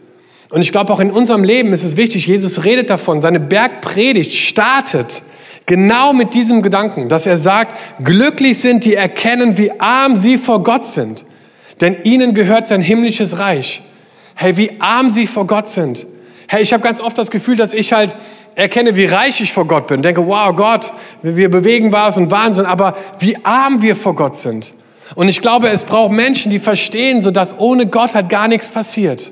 [0.52, 4.32] Und ich glaube, auch in unserem Leben ist es wichtig, Jesus redet davon, seine Bergpredigt
[4.32, 5.22] startet
[5.66, 10.64] genau mit diesem Gedanken, dass er sagt, glücklich sind, die erkennen, wie arm sie vor
[10.64, 11.26] Gott sind,
[11.82, 13.82] denn ihnen gehört sein himmlisches Reich.
[14.36, 16.06] Hey, wie arm sie vor Gott sind.
[16.48, 18.14] Hey, ich habe ganz oft das Gefühl, dass ich halt
[18.54, 20.02] erkenne, wie reich ich vor Gott bin.
[20.02, 24.74] Denke, wow, Gott, wir bewegen was und Wahnsinn, aber wie arm wir vor Gott sind.
[25.16, 28.68] Und ich glaube, es braucht Menschen, die verstehen, so dass ohne Gott halt gar nichts
[28.68, 29.32] passiert.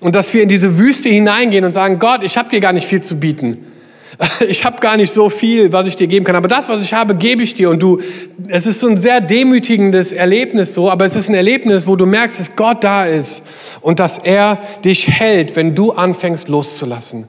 [0.00, 2.86] Und dass wir in diese Wüste hineingehen und sagen, Gott, ich habe dir gar nicht
[2.86, 3.71] viel zu bieten.
[4.48, 6.92] Ich habe gar nicht so viel, was ich dir geben kann, aber das, was ich
[6.92, 7.70] habe, gebe ich dir.
[7.70, 8.00] Und du,
[8.48, 12.06] es ist so ein sehr demütigendes Erlebnis so, aber es ist ein Erlebnis, wo du
[12.06, 13.44] merkst, dass Gott da ist
[13.80, 17.28] und dass er dich hält, wenn du anfängst loszulassen.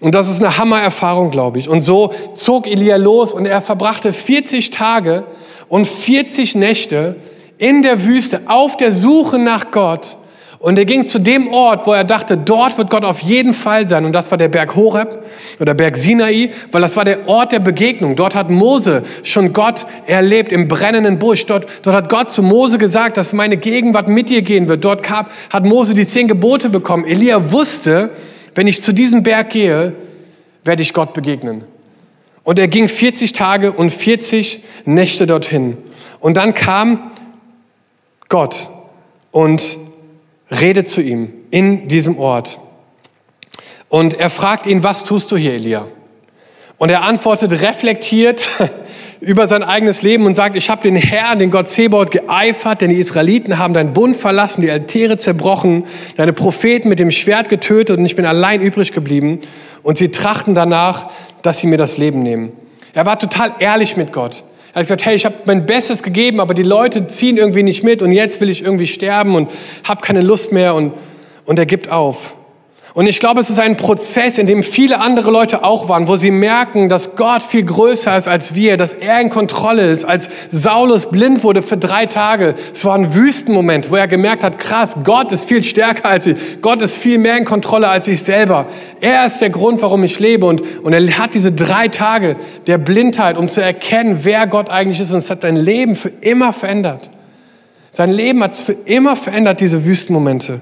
[0.00, 1.68] Und das ist eine Hammererfahrung, glaube ich.
[1.68, 5.24] Und so zog Elia los und er verbrachte 40 Tage
[5.68, 7.16] und 40 Nächte
[7.58, 10.16] in der Wüste auf der Suche nach Gott
[10.60, 13.88] Und er ging zu dem Ort, wo er dachte, dort wird Gott auf jeden Fall
[13.88, 14.04] sein.
[14.04, 15.24] Und das war der Berg Horeb
[15.58, 18.14] oder Berg Sinai, weil das war der Ort der Begegnung.
[18.14, 21.46] Dort hat Mose schon Gott erlebt im brennenden Busch.
[21.46, 24.84] Dort, dort hat Gott zu Mose gesagt, dass meine Gegenwart mit dir gehen wird.
[24.84, 27.06] Dort gab, hat Mose die zehn Gebote bekommen.
[27.06, 28.10] Elia wusste,
[28.54, 29.94] wenn ich zu diesem Berg gehe,
[30.64, 31.64] werde ich Gott begegnen.
[32.42, 35.78] Und er ging 40 Tage und 40 Nächte dorthin.
[36.18, 37.12] Und dann kam
[38.28, 38.68] Gott
[39.30, 39.78] und
[40.50, 42.58] redet zu ihm in diesem Ort.
[43.88, 45.86] Und er fragt ihn, was tust du hier, Elia?
[46.78, 48.48] Und er antwortet reflektiert
[49.20, 52.90] über sein eigenes Leben und sagt, ich habe den Herrn, den Gott Zebaut, geeifert, denn
[52.90, 55.84] die Israeliten haben deinen Bund verlassen, die Altäre zerbrochen,
[56.16, 59.40] deine Propheten mit dem Schwert getötet und ich bin allein übrig geblieben.
[59.82, 61.10] Und sie trachten danach,
[61.42, 62.52] dass sie mir das Leben nehmen.
[62.94, 64.44] Er war total ehrlich mit Gott.
[64.72, 67.82] Er hat gesagt, hey, ich habe mein Bestes gegeben, aber die Leute ziehen irgendwie nicht
[67.82, 69.50] mit und jetzt will ich irgendwie sterben und
[69.84, 70.94] habe keine Lust mehr und,
[71.44, 72.36] und er gibt auf.
[72.92, 76.16] Und ich glaube, es ist ein Prozess, in dem viele andere Leute auch waren, wo
[76.16, 80.04] sie merken, dass Gott viel größer ist als wir, dass er in Kontrolle ist.
[80.04, 84.58] Als Saulus blind wurde für drei Tage, es war ein Wüstenmoment, wo er gemerkt hat,
[84.58, 86.36] krass, Gott ist viel stärker als ich.
[86.62, 88.66] Gott ist viel mehr in Kontrolle als ich selber.
[89.00, 90.46] Er ist der Grund, warum ich lebe.
[90.46, 92.34] Und, und er hat diese drei Tage
[92.66, 95.12] der Blindheit, um zu erkennen, wer Gott eigentlich ist.
[95.12, 97.10] Und es hat sein Leben für immer verändert.
[97.92, 100.60] Sein Leben hat es für immer verändert, diese Wüstenmomente.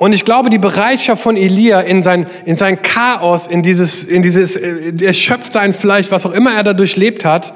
[0.00, 4.22] Und ich glaube, die Bereitschaft von Elia in sein, in sein Chaos, in dieses, in
[4.22, 7.52] dieses äh, Erschöpftsein vielleicht, was auch immer er da durchlebt hat,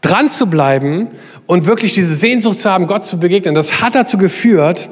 [0.00, 1.08] dran zu bleiben
[1.46, 4.88] und wirklich diese Sehnsucht zu haben, Gott zu begegnen, das hat dazu geführt,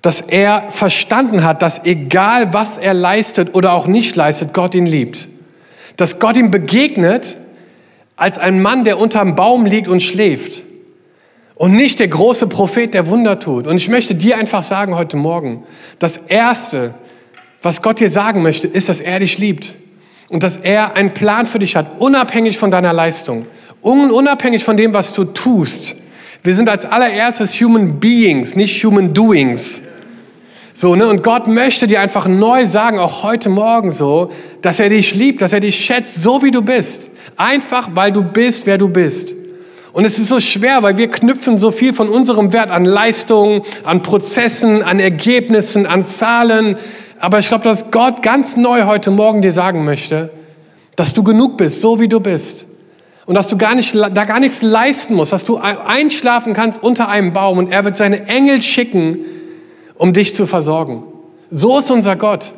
[0.00, 4.86] dass er verstanden hat, dass egal was er leistet oder auch nicht leistet, Gott ihn
[4.86, 5.26] liebt.
[5.96, 7.36] Dass Gott ihm begegnet
[8.14, 10.62] als ein Mann, der unterm Baum liegt und schläft
[11.58, 13.66] und nicht der große Prophet, der Wunder tut.
[13.66, 15.64] Und ich möchte dir einfach sagen heute Morgen,
[15.98, 16.94] das Erste,
[17.62, 19.74] was Gott dir sagen möchte, ist, dass er dich liebt
[20.28, 23.46] und dass er einen Plan für dich hat, unabhängig von deiner Leistung,
[23.80, 25.96] unabhängig von dem, was du tust.
[26.44, 29.82] Wir sind als allererstes Human Beings, nicht Human Doings.
[30.72, 31.08] So, ne?
[31.08, 34.30] Und Gott möchte dir einfach neu sagen, auch heute Morgen so,
[34.62, 37.08] dass er dich liebt, dass er dich schätzt, so wie du bist.
[37.36, 39.34] Einfach, weil du bist, wer du bist.
[39.98, 43.62] Und es ist so schwer, weil wir knüpfen so viel von unserem Wert an Leistungen,
[43.82, 46.76] an Prozessen, an Ergebnissen, an Zahlen.
[47.18, 50.30] Aber ich glaube, dass Gott ganz neu heute Morgen dir sagen möchte,
[50.94, 52.66] dass du genug bist, so wie du bist.
[53.26, 57.08] Und dass du gar nicht, da gar nichts leisten musst, dass du einschlafen kannst unter
[57.08, 59.18] einem Baum und er wird seine Engel schicken,
[59.96, 61.02] um dich zu versorgen.
[61.50, 62.54] So ist unser Gott.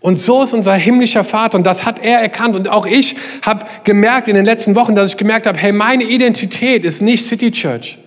[0.00, 2.54] Und so ist unser himmlischer Vater und das hat er erkannt.
[2.54, 6.04] Und auch ich habe gemerkt in den letzten Wochen, dass ich gemerkt habe, hey, meine
[6.04, 7.98] Identität ist nicht City Church.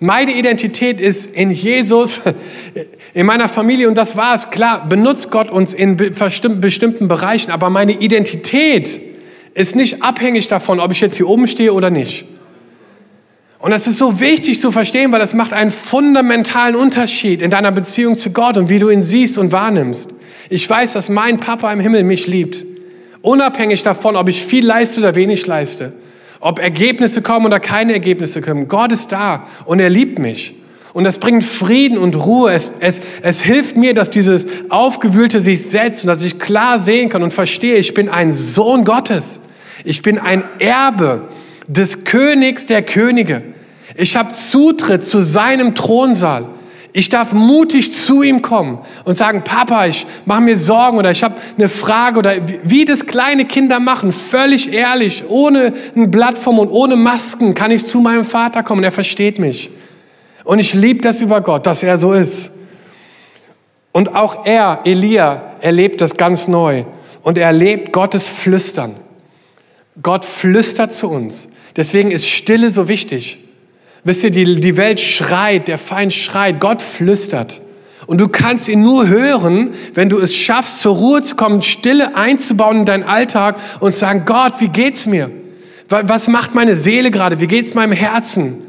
[0.00, 2.20] Meine Identität ist in Jesus,
[3.14, 4.50] in meiner Familie und das war es.
[4.50, 9.00] Klar, benutzt Gott uns in bestimmten Bereichen, aber meine Identität
[9.54, 12.26] ist nicht abhängig davon, ob ich jetzt hier oben stehe oder nicht.
[13.58, 17.72] Und das ist so wichtig zu verstehen, weil das macht einen fundamentalen Unterschied in deiner
[17.72, 20.10] Beziehung zu Gott und wie du ihn siehst und wahrnimmst.
[20.48, 22.64] Ich weiß, dass mein Papa im Himmel mich liebt.
[23.20, 25.92] Unabhängig davon, ob ich viel leiste oder wenig leiste.
[26.40, 28.68] Ob Ergebnisse kommen oder keine Ergebnisse kommen.
[28.68, 30.54] Gott ist da und er liebt mich.
[30.94, 32.52] Und das bringt Frieden und Ruhe.
[32.52, 37.08] Es, es, es hilft mir, dass dieses Aufgewühlte sich setzt und dass ich klar sehen
[37.08, 39.40] kann und verstehe, ich bin ein Sohn Gottes.
[39.84, 41.28] Ich bin ein Erbe
[41.66, 43.42] des Königs der Könige.
[43.96, 46.46] Ich habe Zutritt zu seinem Thronsaal.
[46.92, 51.22] Ich darf mutig zu ihm kommen und sagen, Papa, ich mache mir Sorgen oder ich
[51.22, 56.58] habe eine Frage oder wie das kleine Kinder machen, völlig ehrlich, ohne ein Blatt vom
[56.58, 58.82] und ohne Masken kann ich zu meinem Vater kommen.
[58.84, 59.70] Er versteht mich.
[60.44, 62.52] Und ich liebe das über Gott, dass er so ist.
[63.92, 66.84] Und auch er, Elia, erlebt das ganz neu.
[67.22, 68.94] Und er erlebt Gottes Flüstern.
[70.02, 71.50] Gott flüstert zu uns.
[71.76, 73.38] Deswegen ist Stille so wichtig.
[74.04, 77.60] Wisst ihr, die, die Welt schreit, der Feind schreit, Gott flüstert.
[78.06, 82.16] Und du kannst ihn nur hören, wenn du es schaffst, zur Ruhe zu kommen, Stille
[82.16, 85.30] einzubauen in deinen Alltag und zu sagen, Gott, wie geht's mir?
[85.90, 87.40] Was macht meine Seele gerade?
[87.40, 88.62] Wie geht's meinem Herzen?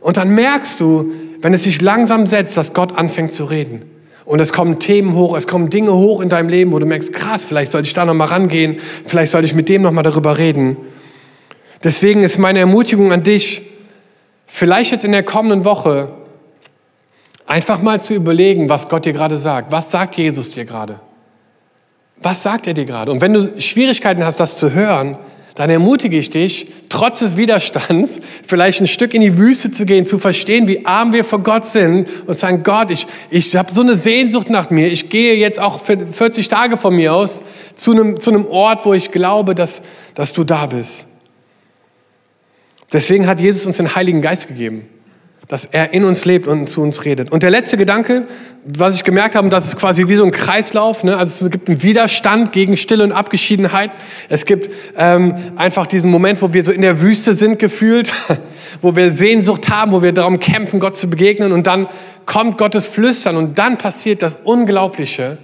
[0.00, 3.82] Und dann merkst du, wenn es sich langsam setzt, dass Gott anfängt zu reden.
[4.24, 7.12] Und es kommen Themen hoch, es kommen Dinge hoch in deinem Leben, wo du merkst,
[7.12, 8.76] krass, vielleicht sollte ich da nochmal rangehen,
[9.06, 10.76] vielleicht sollte ich mit dem nochmal darüber reden.
[11.82, 13.62] Deswegen ist meine Ermutigung an dich,
[14.48, 16.10] vielleicht jetzt in der kommenden Woche
[17.46, 19.70] einfach mal zu überlegen, was Gott dir gerade sagt.
[19.70, 21.00] Was sagt Jesus dir gerade?
[22.16, 23.12] Was sagt er dir gerade?
[23.12, 25.16] Und wenn du Schwierigkeiten hast, das zu hören,
[25.54, 30.06] dann ermutige ich dich, trotz des Widerstands, vielleicht ein Stück in die Wüste zu gehen,
[30.06, 33.72] zu verstehen, wie arm wir vor Gott sind und zu sagen, Gott, ich, ich habe
[33.72, 34.86] so eine Sehnsucht nach mir.
[34.86, 37.42] Ich gehe jetzt auch für 40 Tage von mir aus
[37.74, 39.82] zu einem, zu einem Ort, wo ich glaube, dass,
[40.14, 41.06] dass du da bist.
[42.92, 44.88] Deswegen hat Jesus uns den Heiligen Geist gegeben
[45.48, 47.32] dass er in uns lebt und zu uns redet.
[47.32, 48.26] Und der letzte Gedanke,
[48.66, 51.04] was ich gemerkt habe, das ist quasi wie so ein Kreislauf.
[51.04, 51.16] Ne?
[51.16, 53.90] Also es gibt einen Widerstand gegen Stille und Abgeschiedenheit.
[54.28, 58.12] Es gibt ähm, einfach diesen Moment, wo wir so in der Wüste sind gefühlt,
[58.82, 61.52] wo wir Sehnsucht haben, wo wir darum kämpfen, Gott zu begegnen.
[61.52, 61.88] Und dann
[62.26, 65.38] kommt Gottes Flüstern und dann passiert das Unglaubliche.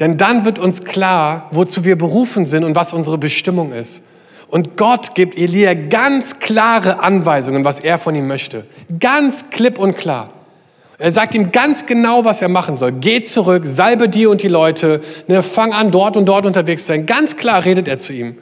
[0.00, 4.02] Denn dann wird uns klar, wozu wir berufen sind und was unsere Bestimmung ist.
[4.48, 8.64] Und Gott gibt Elia ganz klare Anweisungen, was er von ihm möchte.
[9.00, 10.30] Ganz klipp und klar.
[10.98, 12.92] Er sagt ihm ganz genau, was er machen soll.
[12.92, 16.88] Geh zurück, salbe dir und die Leute, ne, fang an, dort und dort unterwegs zu
[16.88, 17.04] sein.
[17.04, 18.38] Ganz klar redet er zu ihm.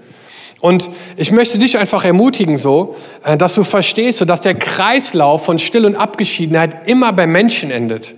[0.60, 5.44] Und ich möchte dich einfach ermutigen, so, äh, dass du verstehst, so, dass der Kreislauf
[5.44, 8.14] von Still- und Abgeschiedenheit immer bei Menschen endet.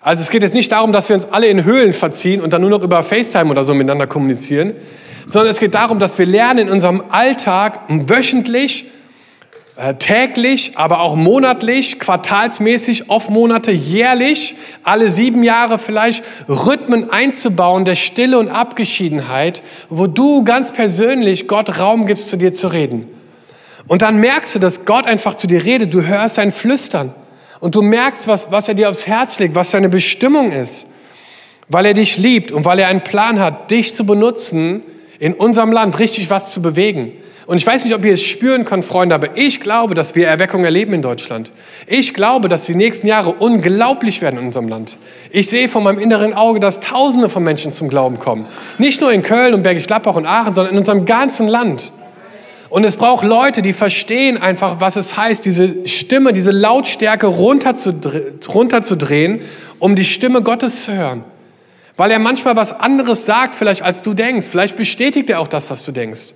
[0.00, 2.60] Also es geht jetzt nicht darum, dass wir uns alle in Höhlen verziehen und dann
[2.60, 4.74] nur noch über FaceTime oder so miteinander kommunizieren,
[5.26, 8.84] sondern es geht darum, dass wir lernen in unserem Alltag wöchentlich,
[9.98, 17.96] täglich, aber auch monatlich, quartalsmäßig, oft Monate, jährlich, alle sieben Jahre vielleicht, Rhythmen einzubauen der
[17.96, 23.06] Stille und Abgeschiedenheit, wo du ganz persönlich Gott Raum gibst, zu dir zu reden.
[23.86, 25.92] Und dann merkst du, dass Gott einfach zu dir redet.
[25.92, 27.14] Du hörst sein Flüstern.
[27.60, 30.86] Und du merkst, was, was er dir aufs Herz legt, was seine Bestimmung ist.
[31.68, 34.82] Weil er dich liebt und weil er einen Plan hat, dich zu benutzen,
[35.18, 37.12] in unserem Land richtig was zu bewegen.
[37.46, 40.26] Und ich weiß nicht, ob ihr es spüren könnt, Freunde, aber ich glaube, dass wir
[40.26, 41.52] Erweckung erleben in Deutschland.
[41.86, 44.98] Ich glaube, dass die nächsten Jahre unglaublich werden in unserem Land.
[45.30, 48.46] Ich sehe von meinem inneren Auge, dass Tausende von Menschen zum Glauben kommen.
[48.78, 51.92] Nicht nur in Köln und Bergisch Gladbach und Aachen, sondern in unserem ganzen Land.
[52.68, 59.40] Und es braucht Leute, die verstehen einfach, was es heißt, diese Stimme, diese Lautstärke runterzudrehen,
[59.78, 61.22] um die Stimme Gottes zu hören.
[61.96, 64.48] Weil er manchmal was anderes sagt, vielleicht als du denkst.
[64.50, 66.34] Vielleicht bestätigt er auch das, was du denkst.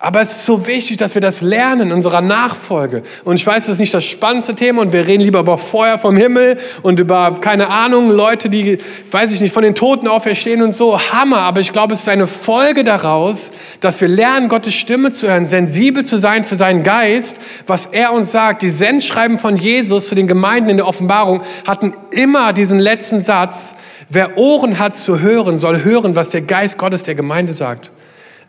[0.00, 3.02] Aber es ist so wichtig, dass wir das lernen in unserer Nachfolge.
[3.24, 5.98] Und ich weiß, das ist nicht das spannendste Thema und wir reden lieber über Feuer
[5.98, 8.78] vom Himmel und über, keine Ahnung, Leute, die,
[9.10, 11.00] weiß ich nicht, von den Toten auferstehen und so.
[11.00, 11.38] Hammer.
[11.38, 15.48] Aber ich glaube, es ist eine Folge daraus, dass wir lernen, Gottes Stimme zu hören,
[15.48, 18.62] sensibel zu sein für seinen Geist, was er uns sagt.
[18.62, 23.74] Die Sendschreiben von Jesus zu den Gemeinden in der Offenbarung hatten immer diesen letzten Satz,
[24.08, 27.90] wer Ohren hat zu hören, soll hören, was der Geist Gottes der Gemeinde sagt.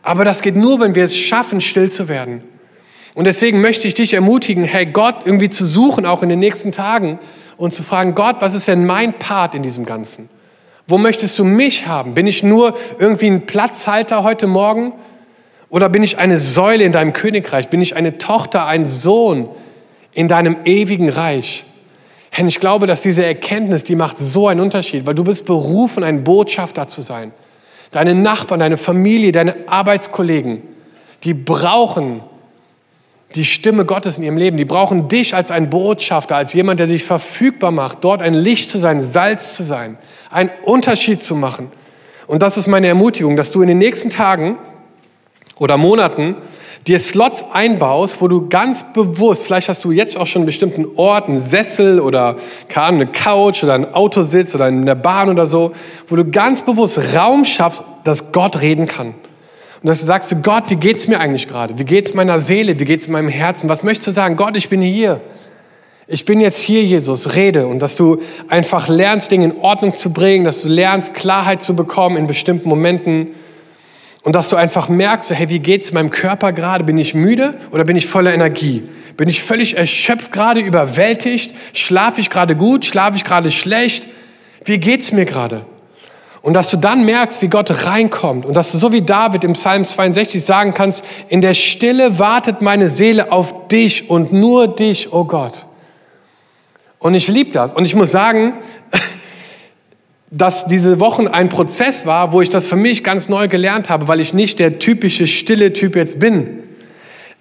[0.01, 2.43] Aber das geht nur, wenn wir es schaffen, still zu werden.
[3.15, 6.71] Und deswegen möchte ich dich ermutigen, hey, Gott irgendwie zu suchen, auch in den nächsten
[6.71, 7.19] Tagen,
[7.57, 10.29] und zu fragen, Gott, was ist denn mein Part in diesem Ganzen?
[10.87, 12.13] Wo möchtest du mich haben?
[12.13, 14.93] Bin ich nur irgendwie ein Platzhalter heute Morgen?
[15.69, 17.67] Oder bin ich eine Säule in deinem Königreich?
[17.67, 19.49] Bin ich eine Tochter, ein Sohn
[20.13, 21.65] in deinem ewigen Reich?
[22.31, 26.03] Herr, ich glaube, dass diese Erkenntnis, die macht so einen Unterschied, weil du bist berufen,
[26.03, 27.33] ein Botschafter zu sein
[27.91, 30.61] deine Nachbarn, deine Familie, deine Arbeitskollegen,
[31.23, 32.21] die brauchen
[33.35, 34.57] die Stimme Gottes in ihrem Leben.
[34.57, 38.69] Die brauchen dich als ein Botschafter, als jemand, der dich verfügbar macht, dort ein Licht
[38.69, 39.97] zu sein, Salz zu sein,
[40.31, 41.71] einen Unterschied zu machen.
[42.27, 44.57] Und das ist meine Ermutigung, dass du in den nächsten Tagen
[45.57, 46.37] oder Monaten
[46.89, 50.87] dir Slots einbaust, wo du ganz bewusst, vielleicht hast du jetzt auch schon einen bestimmten
[50.95, 52.35] Ort, einen Sessel oder
[52.73, 55.71] eine Couch oder ein Autositz oder in der Bahn oder so,
[56.07, 59.13] wo du ganz bewusst Raum schaffst, dass Gott reden kann.
[59.81, 61.77] Und dass du sagst, Gott, wie geht's mir eigentlich gerade?
[61.77, 62.79] Wie geht's meiner Seele?
[62.79, 63.69] Wie geht's meinem Herzen?
[63.69, 64.35] Was möchtest du sagen?
[64.35, 65.21] Gott, ich bin hier.
[66.07, 67.67] Ich bin jetzt hier, Jesus, rede.
[67.67, 71.75] Und dass du einfach lernst, Dinge in Ordnung zu bringen, dass du lernst, Klarheit zu
[71.75, 73.27] bekommen in bestimmten Momenten.
[74.29, 76.83] Und dass du einfach merkst, hey, wie geht's meinem Körper gerade?
[76.83, 78.83] Bin ich müde oder bin ich voller Energie?
[79.17, 81.55] Bin ich völlig erschöpft gerade, überwältigt?
[81.73, 82.85] Schlafe ich gerade gut?
[82.85, 84.05] Schlafe ich gerade schlecht?
[84.63, 85.65] Wie geht's mir gerade?
[86.43, 89.53] Und dass du dann merkst, wie Gott reinkommt und dass du so wie David im
[89.53, 95.11] Psalm 62 sagen kannst, in der Stille wartet meine Seele auf dich und nur dich,
[95.11, 95.65] oh Gott.
[96.99, 97.73] Und ich liebe das.
[97.73, 98.59] Und ich muss sagen,
[100.31, 104.07] dass diese Wochen ein Prozess war, wo ich das für mich ganz neu gelernt habe,
[104.07, 106.59] weil ich nicht der typische stille Typ jetzt bin.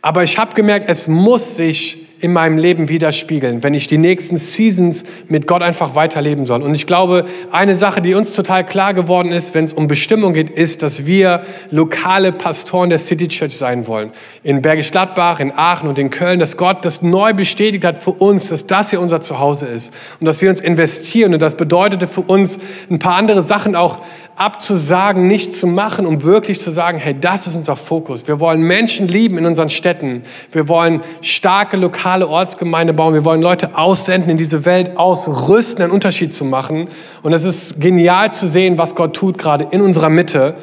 [0.00, 4.36] Aber ich habe gemerkt, es muss sich in meinem Leben widerspiegeln, wenn ich die nächsten
[4.36, 6.62] Seasons mit Gott einfach weiterleben soll.
[6.62, 10.32] Und ich glaube, eine Sache, die uns total klar geworden ist, wenn es um Bestimmung
[10.32, 14.10] geht, ist, dass wir lokale Pastoren der City Church sein wollen.
[14.42, 18.10] In Bergisch Gladbach, in Aachen und in Köln, dass Gott das neu bestätigt hat für
[18.10, 21.34] uns, dass das hier unser Zuhause ist und dass wir uns investieren.
[21.34, 22.58] Und das bedeutete für uns
[22.90, 24.00] ein paar andere Sachen auch
[24.40, 28.26] abzusagen, nicht zu machen, um wirklich zu sagen, hey, das ist unser Fokus.
[28.28, 30.22] Wir wollen Menschen lieben in unseren Städten.
[30.52, 33.14] Wir wollen starke lokale Ortsgemeinde bauen.
[33.14, 36.88] Wir wollen Leute aussenden, in diese Welt ausrüsten, einen Unterschied zu machen.
[37.22, 40.54] Und es ist genial zu sehen, was Gott tut, gerade in unserer Mitte.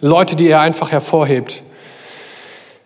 [0.00, 1.62] Leute, die er einfach hervorhebt.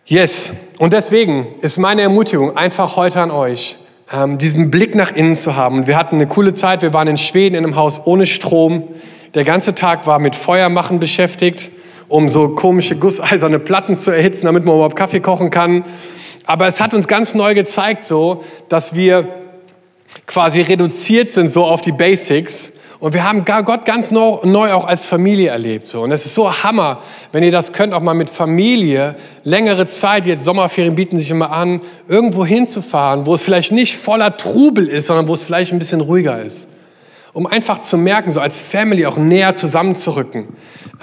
[0.07, 0.53] Yes.
[0.79, 3.77] Und deswegen ist meine Ermutigung einfach heute an euch,
[4.13, 5.87] ähm, diesen Blick nach innen zu haben.
[5.87, 6.83] Wir hatten eine coole Zeit.
[6.83, 8.89] Wir waren in Schweden in einem Haus ohne Strom.
[9.35, 11.71] Der ganze Tag war mit Feuermachen beschäftigt,
[12.09, 15.85] um so komische gusseiserne Platten zu erhitzen, damit man überhaupt Kaffee kochen kann.
[16.47, 19.29] Aber es hat uns ganz neu gezeigt, so, dass wir
[20.27, 22.73] quasi reduziert sind so auf die Basics.
[22.99, 25.87] Und wir haben Gott ganz neu auch als Familie erlebt.
[25.87, 26.03] So.
[26.03, 27.01] Und es ist so Hammer,
[27.31, 29.15] wenn ihr das könnt, auch mal mit Familie
[29.45, 34.37] längere Zeit, jetzt Sommerferien bieten sich immer an, irgendwo hinzufahren, wo es vielleicht nicht voller
[34.37, 36.69] Trubel ist, sondern wo es vielleicht ein bisschen ruhiger ist
[37.33, 40.49] um einfach zu merken, so als Family auch näher zusammenzurücken,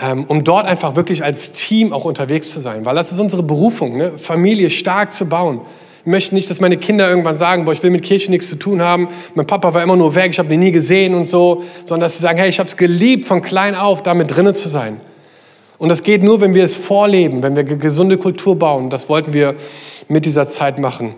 [0.04, 3.44] ähm, um dort einfach wirklich als Team auch unterwegs zu sein, weil das ist unsere
[3.44, 4.14] Berufung, ne?
[4.18, 5.62] Familie stark zu bauen.
[6.02, 8.56] Ich möchte nicht, dass meine Kinder irgendwann sagen, boah, ich will mit Kirche nichts zu
[8.56, 11.64] tun haben, mein Papa war immer nur weg, ich habe ihn nie gesehen und so,
[11.84, 14.70] sondern dass sie sagen, hey, ich habe es geliebt, von klein auf damit drinnen zu
[14.70, 15.02] sein.
[15.78, 18.90] Und das geht nur, wenn wir es vorleben, wenn wir gesunde Kultur bauen.
[18.90, 19.56] Das wollten wir
[20.08, 21.14] mit dieser Zeit machen.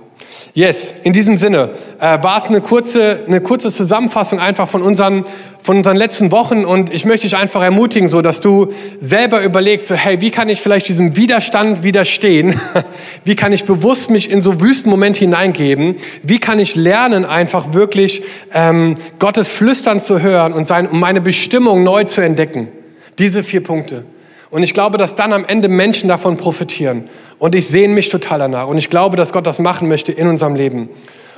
[0.54, 1.70] Yes, in diesem Sinne
[2.00, 5.26] äh, war es eine kurze, eine kurze Zusammenfassung einfach von unseren,
[5.62, 9.88] von unseren letzten Wochen und ich möchte dich einfach ermutigen, so dass du selber überlegst,
[9.88, 12.60] so, hey, wie kann ich vielleicht diesem Widerstand widerstehen?
[13.26, 15.98] wie kann ich bewusst mich in so Wüstenmomente hineingeben?
[16.24, 18.24] Wie kann ich lernen, einfach wirklich
[18.54, 22.70] ähm, Gottes Flüstern zu hören und sein, um meine Bestimmung neu zu entdecken?
[23.18, 24.06] Diese vier Punkte.
[24.52, 27.10] Und ich glaube, dass dann am Ende Menschen davon profitieren.
[27.38, 28.68] Und ich sehne mich total danach.
[28.68, 30.90] Und ich glaube, dass Gott das machen möchte in unserem Leben.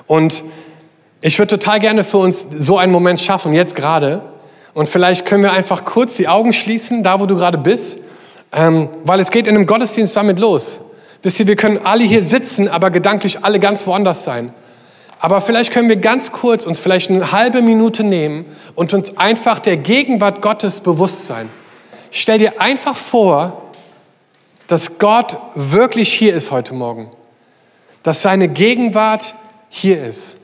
[0.08, 0.44] Und
[1.22, 4.22] ich würde total gerne für uns so einen Moment schaffen, jetzt gerade.
[4.74, 8.00] Und vielleicht können wir einfach kurz die Augen schließen, da wo du gerade bist.
[8.54, 10.82] Ähm, weil es geht in einem Gottesdienst damit los.
[11.22, 14.54] Wisst ihr, wir können alle hier sitzen, aber gedanklich alle ganz woanders sein.
[15.20, 19.60] Aber vielleicht können wir ganz kurz uns vielleicht eine halbe Minute nehmen und uns einfach
[19.60, 21.48] der Gegenwart Gottes bewusst sein.
[22.12, 23.72] Stell dir einfach vor,
[24.68, 27.10] dass Gott wirklich hier ist heute Morgen.
[28.04, 29.34] Dass seine Gegenwart
[29.70, 30.41] hier ist.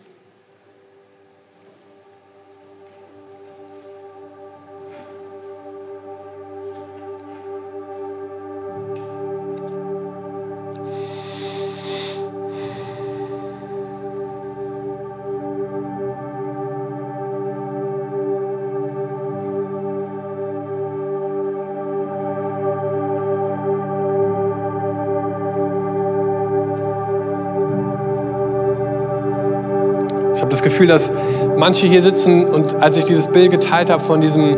[30.88, 31.12] Gefühl, dass
[31.58, 34.58] manche hier sitzen und als ich dieses Bild geteilt habe von diesem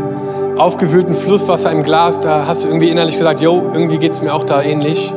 [0.57, 4.33] aufgewühlten Flusswasser im Glas, da hast du irgendwie innerlich gesagt, yo, irgendwie geht es mir
[4.33, 5.13] auch da ähnlich.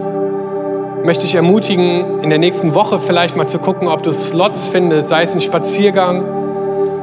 [1.05, 5.09] Möchte ich ermutigen, in der nächsten Woche vielleicht mal zu gucken, ob du Slots findest,
[5.09, 6.23] sei es ein Spaziergang,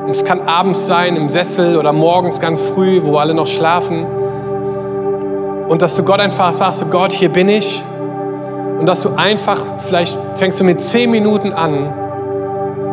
[0.06, 4.06] und es kann abends sein, im Sessel oder morgens ganz früh, wo alle noch schlafen.
[5.68, 7.84] Und dass du Gott einfach sagst, Gott, hier bin ich.
[8.80, 11.94] Und dass du einfach, vielleicht fängst du mit zehn Minuten an,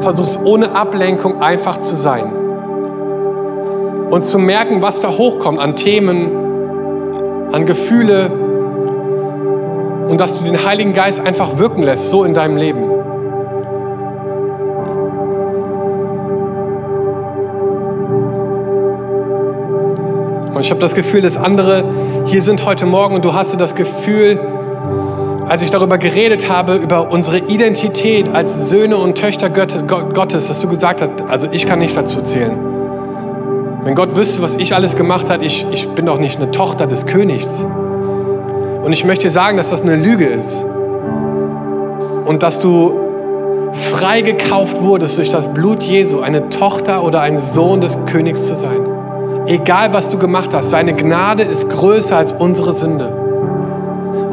[0.07, 2.33] versuchst ohne Ablenkung einfach zu sein.
[4.09, 6.31] Und zu merken, was da hochkommt an Themen,
[7.51, 8.31] an Gefühle.
[10.09, 12.85] Und dass du den Heiligen Geist einfach wirken lässt, so in deinem Leben.
[20.55, 21.83] Und ich habe das Gefühl, dass andere
[22.27, 24.39] hier sind heute Morgen und du hast das Gefühl,
[25.47, 30.69] als ich darüber geredet habe, über unsere Identität als Söhne und Töchter Gottes, dass du
[30.69, 32.57] gesagt hast, also ich kann nicht dazu zählen.
[33.85, 36.89] Wenn Gott wüsste, was ich alles gemacht habe, ich, ich bin doch nicht eine Tochter
[36.89, 37.65] des Königs.
[38.83, 40.65] Und ich möchte sagen, dass das eine Lüge ist.
[42.25, 47.97] Und dass du freigekauft wurdest durch das Blut Jesu, eine Tochter oder ein Sohn des
[48.07, 48.81] Königs zu sein.
[49.47, 53.26] Egal was du gemacht hast, seine Gnade ist größer als unsere Sünde.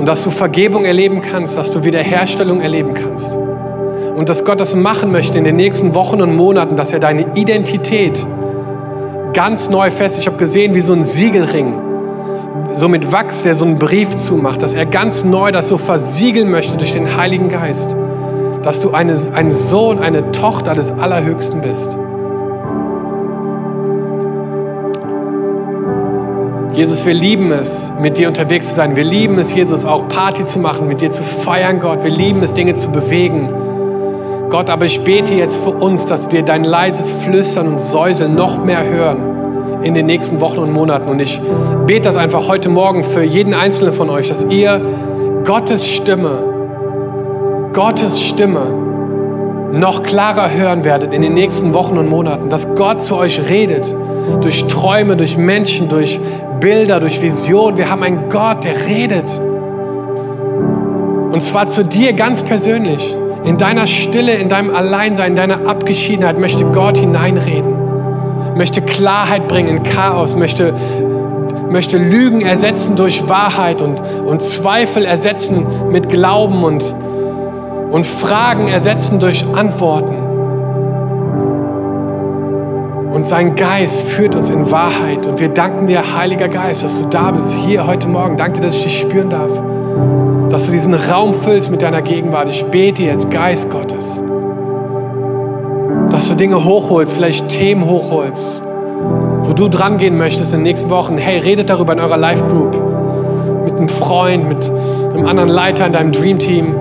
[0.04, 3.38] Und dass du Vergebung erleben kannst, dass du Wiederherstellung erleben kannst.
[3.38, 7.38] Und dass Gott das machen möchte in den nächsten Wochen und Monaten, dass er deine
[7.38, 8.28] Identität
[9.32, 10.20] ganz neu fest.
[10.20, 11.82] Ich habe gesehen, wie so ein Siegelring,
[12.76, 16.51] so mit Wachs, der so einen Brief zumacht, dass er ganz neu das so versiegeln
[16.51, 17.95] möchte durch den Heiligen Geist.
[18.62, 21.97] dass du eine, ein Sohn, eine Tochter des Allerhöchsten bist.
[26.74, 28.95] Jesus, wir lieben es, mit dir unterwegs zu sein.
[28.95, 32.03] Wir lieben es, Jesus, auch Party zu machen, mit dir zu feiern, Gott.
[32.03, 33.49] Wir lieben es, Dinge zu bewegen.
[34.49, 38.63] Gott, aber ich bete jetzt für uns, dass wir dein leises Flüstern und Säuseln noch
[38.63, 41.09] mehr hören in den nächsten Wochen und Monaten.
[41.09, 41.39] Und ich
[41.86, 44.82] bete das einfach heute Morgen für jeden Einzelnen von euch, dass ihr
[45.45, 46.39] Gottes Stimme,
[47.74, 48.61] Gottes Stimme
[49.74, 53.93] noch klarer hören werdet in den nächsten Wochen und Monaten, dass Gott zu euch redet,
[54.41, 56.19] durch Träume, durch Menschen, durch
[56.64, 57.76] Bilder, durch Vision.
[57.76, 59.26] Wir haben einen Gott, der redet.
[61.30, 63.14] Und zwar zu dir ganz persönlich.
[63.43, 68.55] In deiner Stille, in deinem Alleinsein, in deiner Abgeschiedenheit möchte Gott hineinreden.
[68.55, 70.74] Möchte Klarheit bringen in Chaos, möchte,
[71.70, 76.95] möchte Lügen ersetzen durch Wahrheit und, und Zweifel ersetzen mit Glauben und,
[77.91, 80.22] und Fragen ersetzen durch Antworten.
[83.24, 85.26] Und sein Geist führt uns in Wahrheit.
[85.26, 88.36] Und wir danken dir, Heiliger Geist, dass du da bist, hier heute Morgen.
[88.36, 89.49] Danke dass ich dich spüren darf.
[90.49, 92.49] Dass du diesen Raum füllst mit deiner Gegenwart.
[92.49, 94.21] Ich bete jetzt, Geist Gottes.
[96.09, 98.61] Dass du Dinge hochholst, vielleicht Themen hochholst,
[99.43, 101.17] wo du dran gehen möchtest in den nächsten Wochen.
[101.17, 102.76] Hey, redet darüber in eurer Life Group.
[103.63, 104.69] Mit einem Freund, mit
[105.13, 106.76] einem anderen Leiter in deinem Dream Team.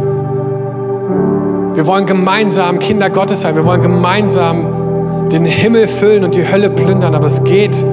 [1.74, 3.54] Wir wollen gemeinsam Kinder Gottes sein.
[3.54, 4.81] Wir wollen gemeinsam
[5.30, 7.84] den Himmel füllen und die Hölle plündern, aber es geht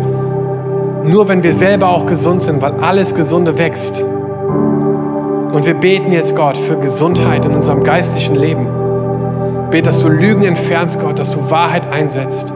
[1.03, 4.03] nur, wenn wir selber auch gesund sind, weil alles Gesunde wächst.
[4.03, 8.67] Und wir beten jetzt, Gott, für Gesundheit in unserem geistlichen Leben.
[9.71, 12.53] Bet, dass du Lügen entfernst, Gott, dass du Wahrheit einsetzt.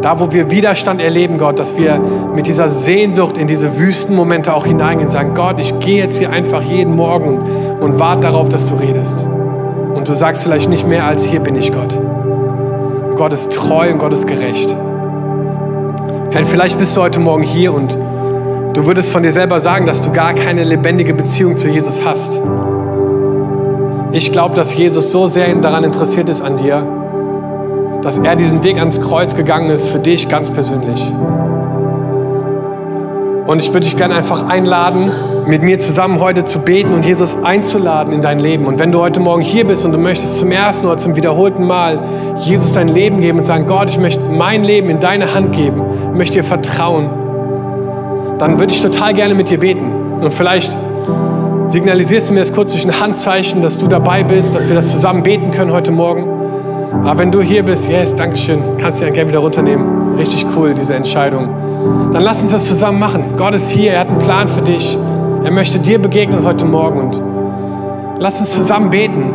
[0.00, 2.00] Da, wo wir Widerstand erleben, Gott, dass wir
[2.34, 6.30] mit dieser Sehnsucht in diese Wüstenmomente auch hineingehen und sagen, Gott, ich gehe jetzt hier
[6.30, 7.42] einfach jeden Morgen und,
[7.80, 9.26] und warte darauf, dass du redest.
[9.94, 12.00] Und du sagst vielleicht nicht mehr als, hier bin ich Gott.
[13.18, 14.76] Gott ist treu und Gott ist gerecht.
[16.30, 17.98] Herr, vielleicht bist du heute Morgen hier und
[18.74, 22.40] du würdest von dir selber sagen, dass du gar keine lebendige Beziehung zu Jesus hast.
[24.12, 26.86] Ich glaube, dass Jesus so sehr daran interessiert ist an dir,
[28.02, 31.12] dass er diesen Weg ans Kreuz gegangen ist für dich ganz persönlich.
[33.48, 35.10] Und ich würde dich gerne einfach einladen,
[35.46, 38.66] mit mir zusammen heute zu beten und Jesus einzuladen in dein Leben.
[38.66, 41.66] Und wenn du heute Morgen hier bist und du möchtest zum ersten oder zum wiederholten
[41.66, 41.98] Mal
[42.42, 45.80] Jesus dein Leben geben und sagen, Gott, ich möchte mein Leben in deine Hand geben,
[46.12, 47.08] ich möchte dir vertrauen,
[48.38, 49.94] dann würde ich total gerne mit dir beten.
[50.20, 50.76] Und vielleicht
[51.68, 54.92] signalisierst du mir das kurz durch ein Handzeichen, dass du dabei bist, dass wir das
[54.92, 56.30] zusammen beten können heute Morgen.
[57.02, 60.18] Aber wenn du hier bist, yes, Dankeschön, kannst du ja gerne wieder runternehmen.
[60.18, 61.48] Richtig cool, diese Entscheidung.
[62.12, 63.34] Dann lass uns das zusammen machen.
[63.36, 64.98] Gott ist hier, er hat einen Plan für dich.
[65.44, 67.22] Er möchte dir begegnen heute Morgen und
[68.18, 69.32] lass uns zusammen beten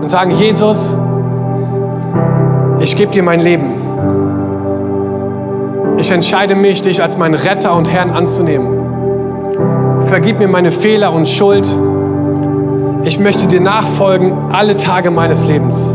[0.00, 0.96] und sagen, Jesus,
[2.80, 3.74] ich gebe dir mein Leben.
[5.98, 10.02] Ich entscheide mich, dich als meinen Retter und Herrn anzunehmen.
[10.06, 11.66] Vergib mir meine Fehler und Schuld.
[13.04, 15.94] Ich möchte dir nachfolgen alle Tage meines Lebens.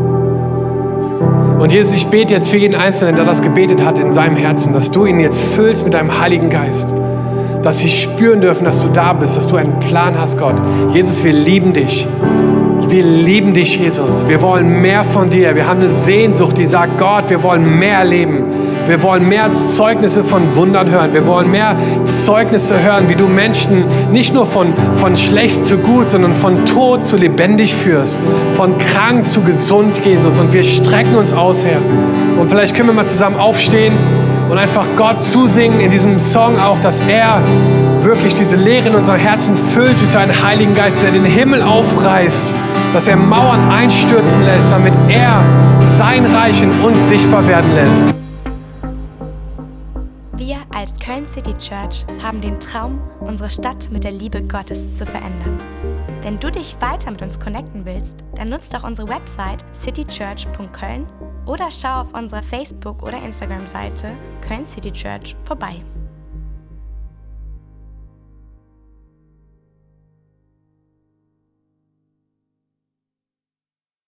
[1.59, 4.71] Und Jesus, ich bete jetzt für jeden Einzelnen, der das gebetet hat in seinem Herzen,
[4.71, 6.87] dass du ihn jetzt füllst mit deinem Heiligen Geist.
[7.61, 10.55] Dass sie spüren dürfen, dass du da bist, dass du einen Plan hast, Gott.
[10.93, 12.07] Jesus, wir lieben dich.
[12.89, 14.27] Wir lieben dich, Jesus.
[14.27, 15.53] Wir wollen mehr von dir.
[15.53, 18.45] Wir haben eine Sehnsucht, die sagt, Gott, wir wollen mehr leben.
[18.87, 21.13] Wir wollen mehr Zeugnisse von Wundern hören.
[21.13, 21.75] Wir wollen mehr
[22.07, 27.05] Zeugnisse hören, wie du Menschen nicht nur von, von schlecht zu gut, sondern von tot
[27.05, 28.17] zu lebendig führst.
[28.55, 30.39] Von krank zu gesund, Jesus.
[30.39, 31.81] Und wir strecken uns aus, Herr.
[32.41, 33.93] Und vielleicht können wir mal zusammen aufstehen
[34.49, 37.39] und einfach Gott zusingen in diesem Song auch, dass er
[38.01, 42.53] wirklich diese Leere in unserem Herzen füllt durch seinen Heiligen Geist, der den Himmel aufreißt,
[42.93, 45.43] dass er Mauern einstürzen lässt, damit er
[45.81, 48.15] sein Reich in uns sichtbar werden lässt.
[50.35, 55.05] Wir als Köln City Church haben den Traum, unsere Stadt mit der Liebe Gottes zu
[55.05, 55.59] verändern.
[56.21, 61.05] Wenn du dich weiter mit uns connecten willst, dann nutzt doch unsere Website citychurch.köln
[61.45, 64.11] oder schau auf unserer Facebook- oder Instagram-Seite
[64.41, 65.81] Köln City Church vorbei.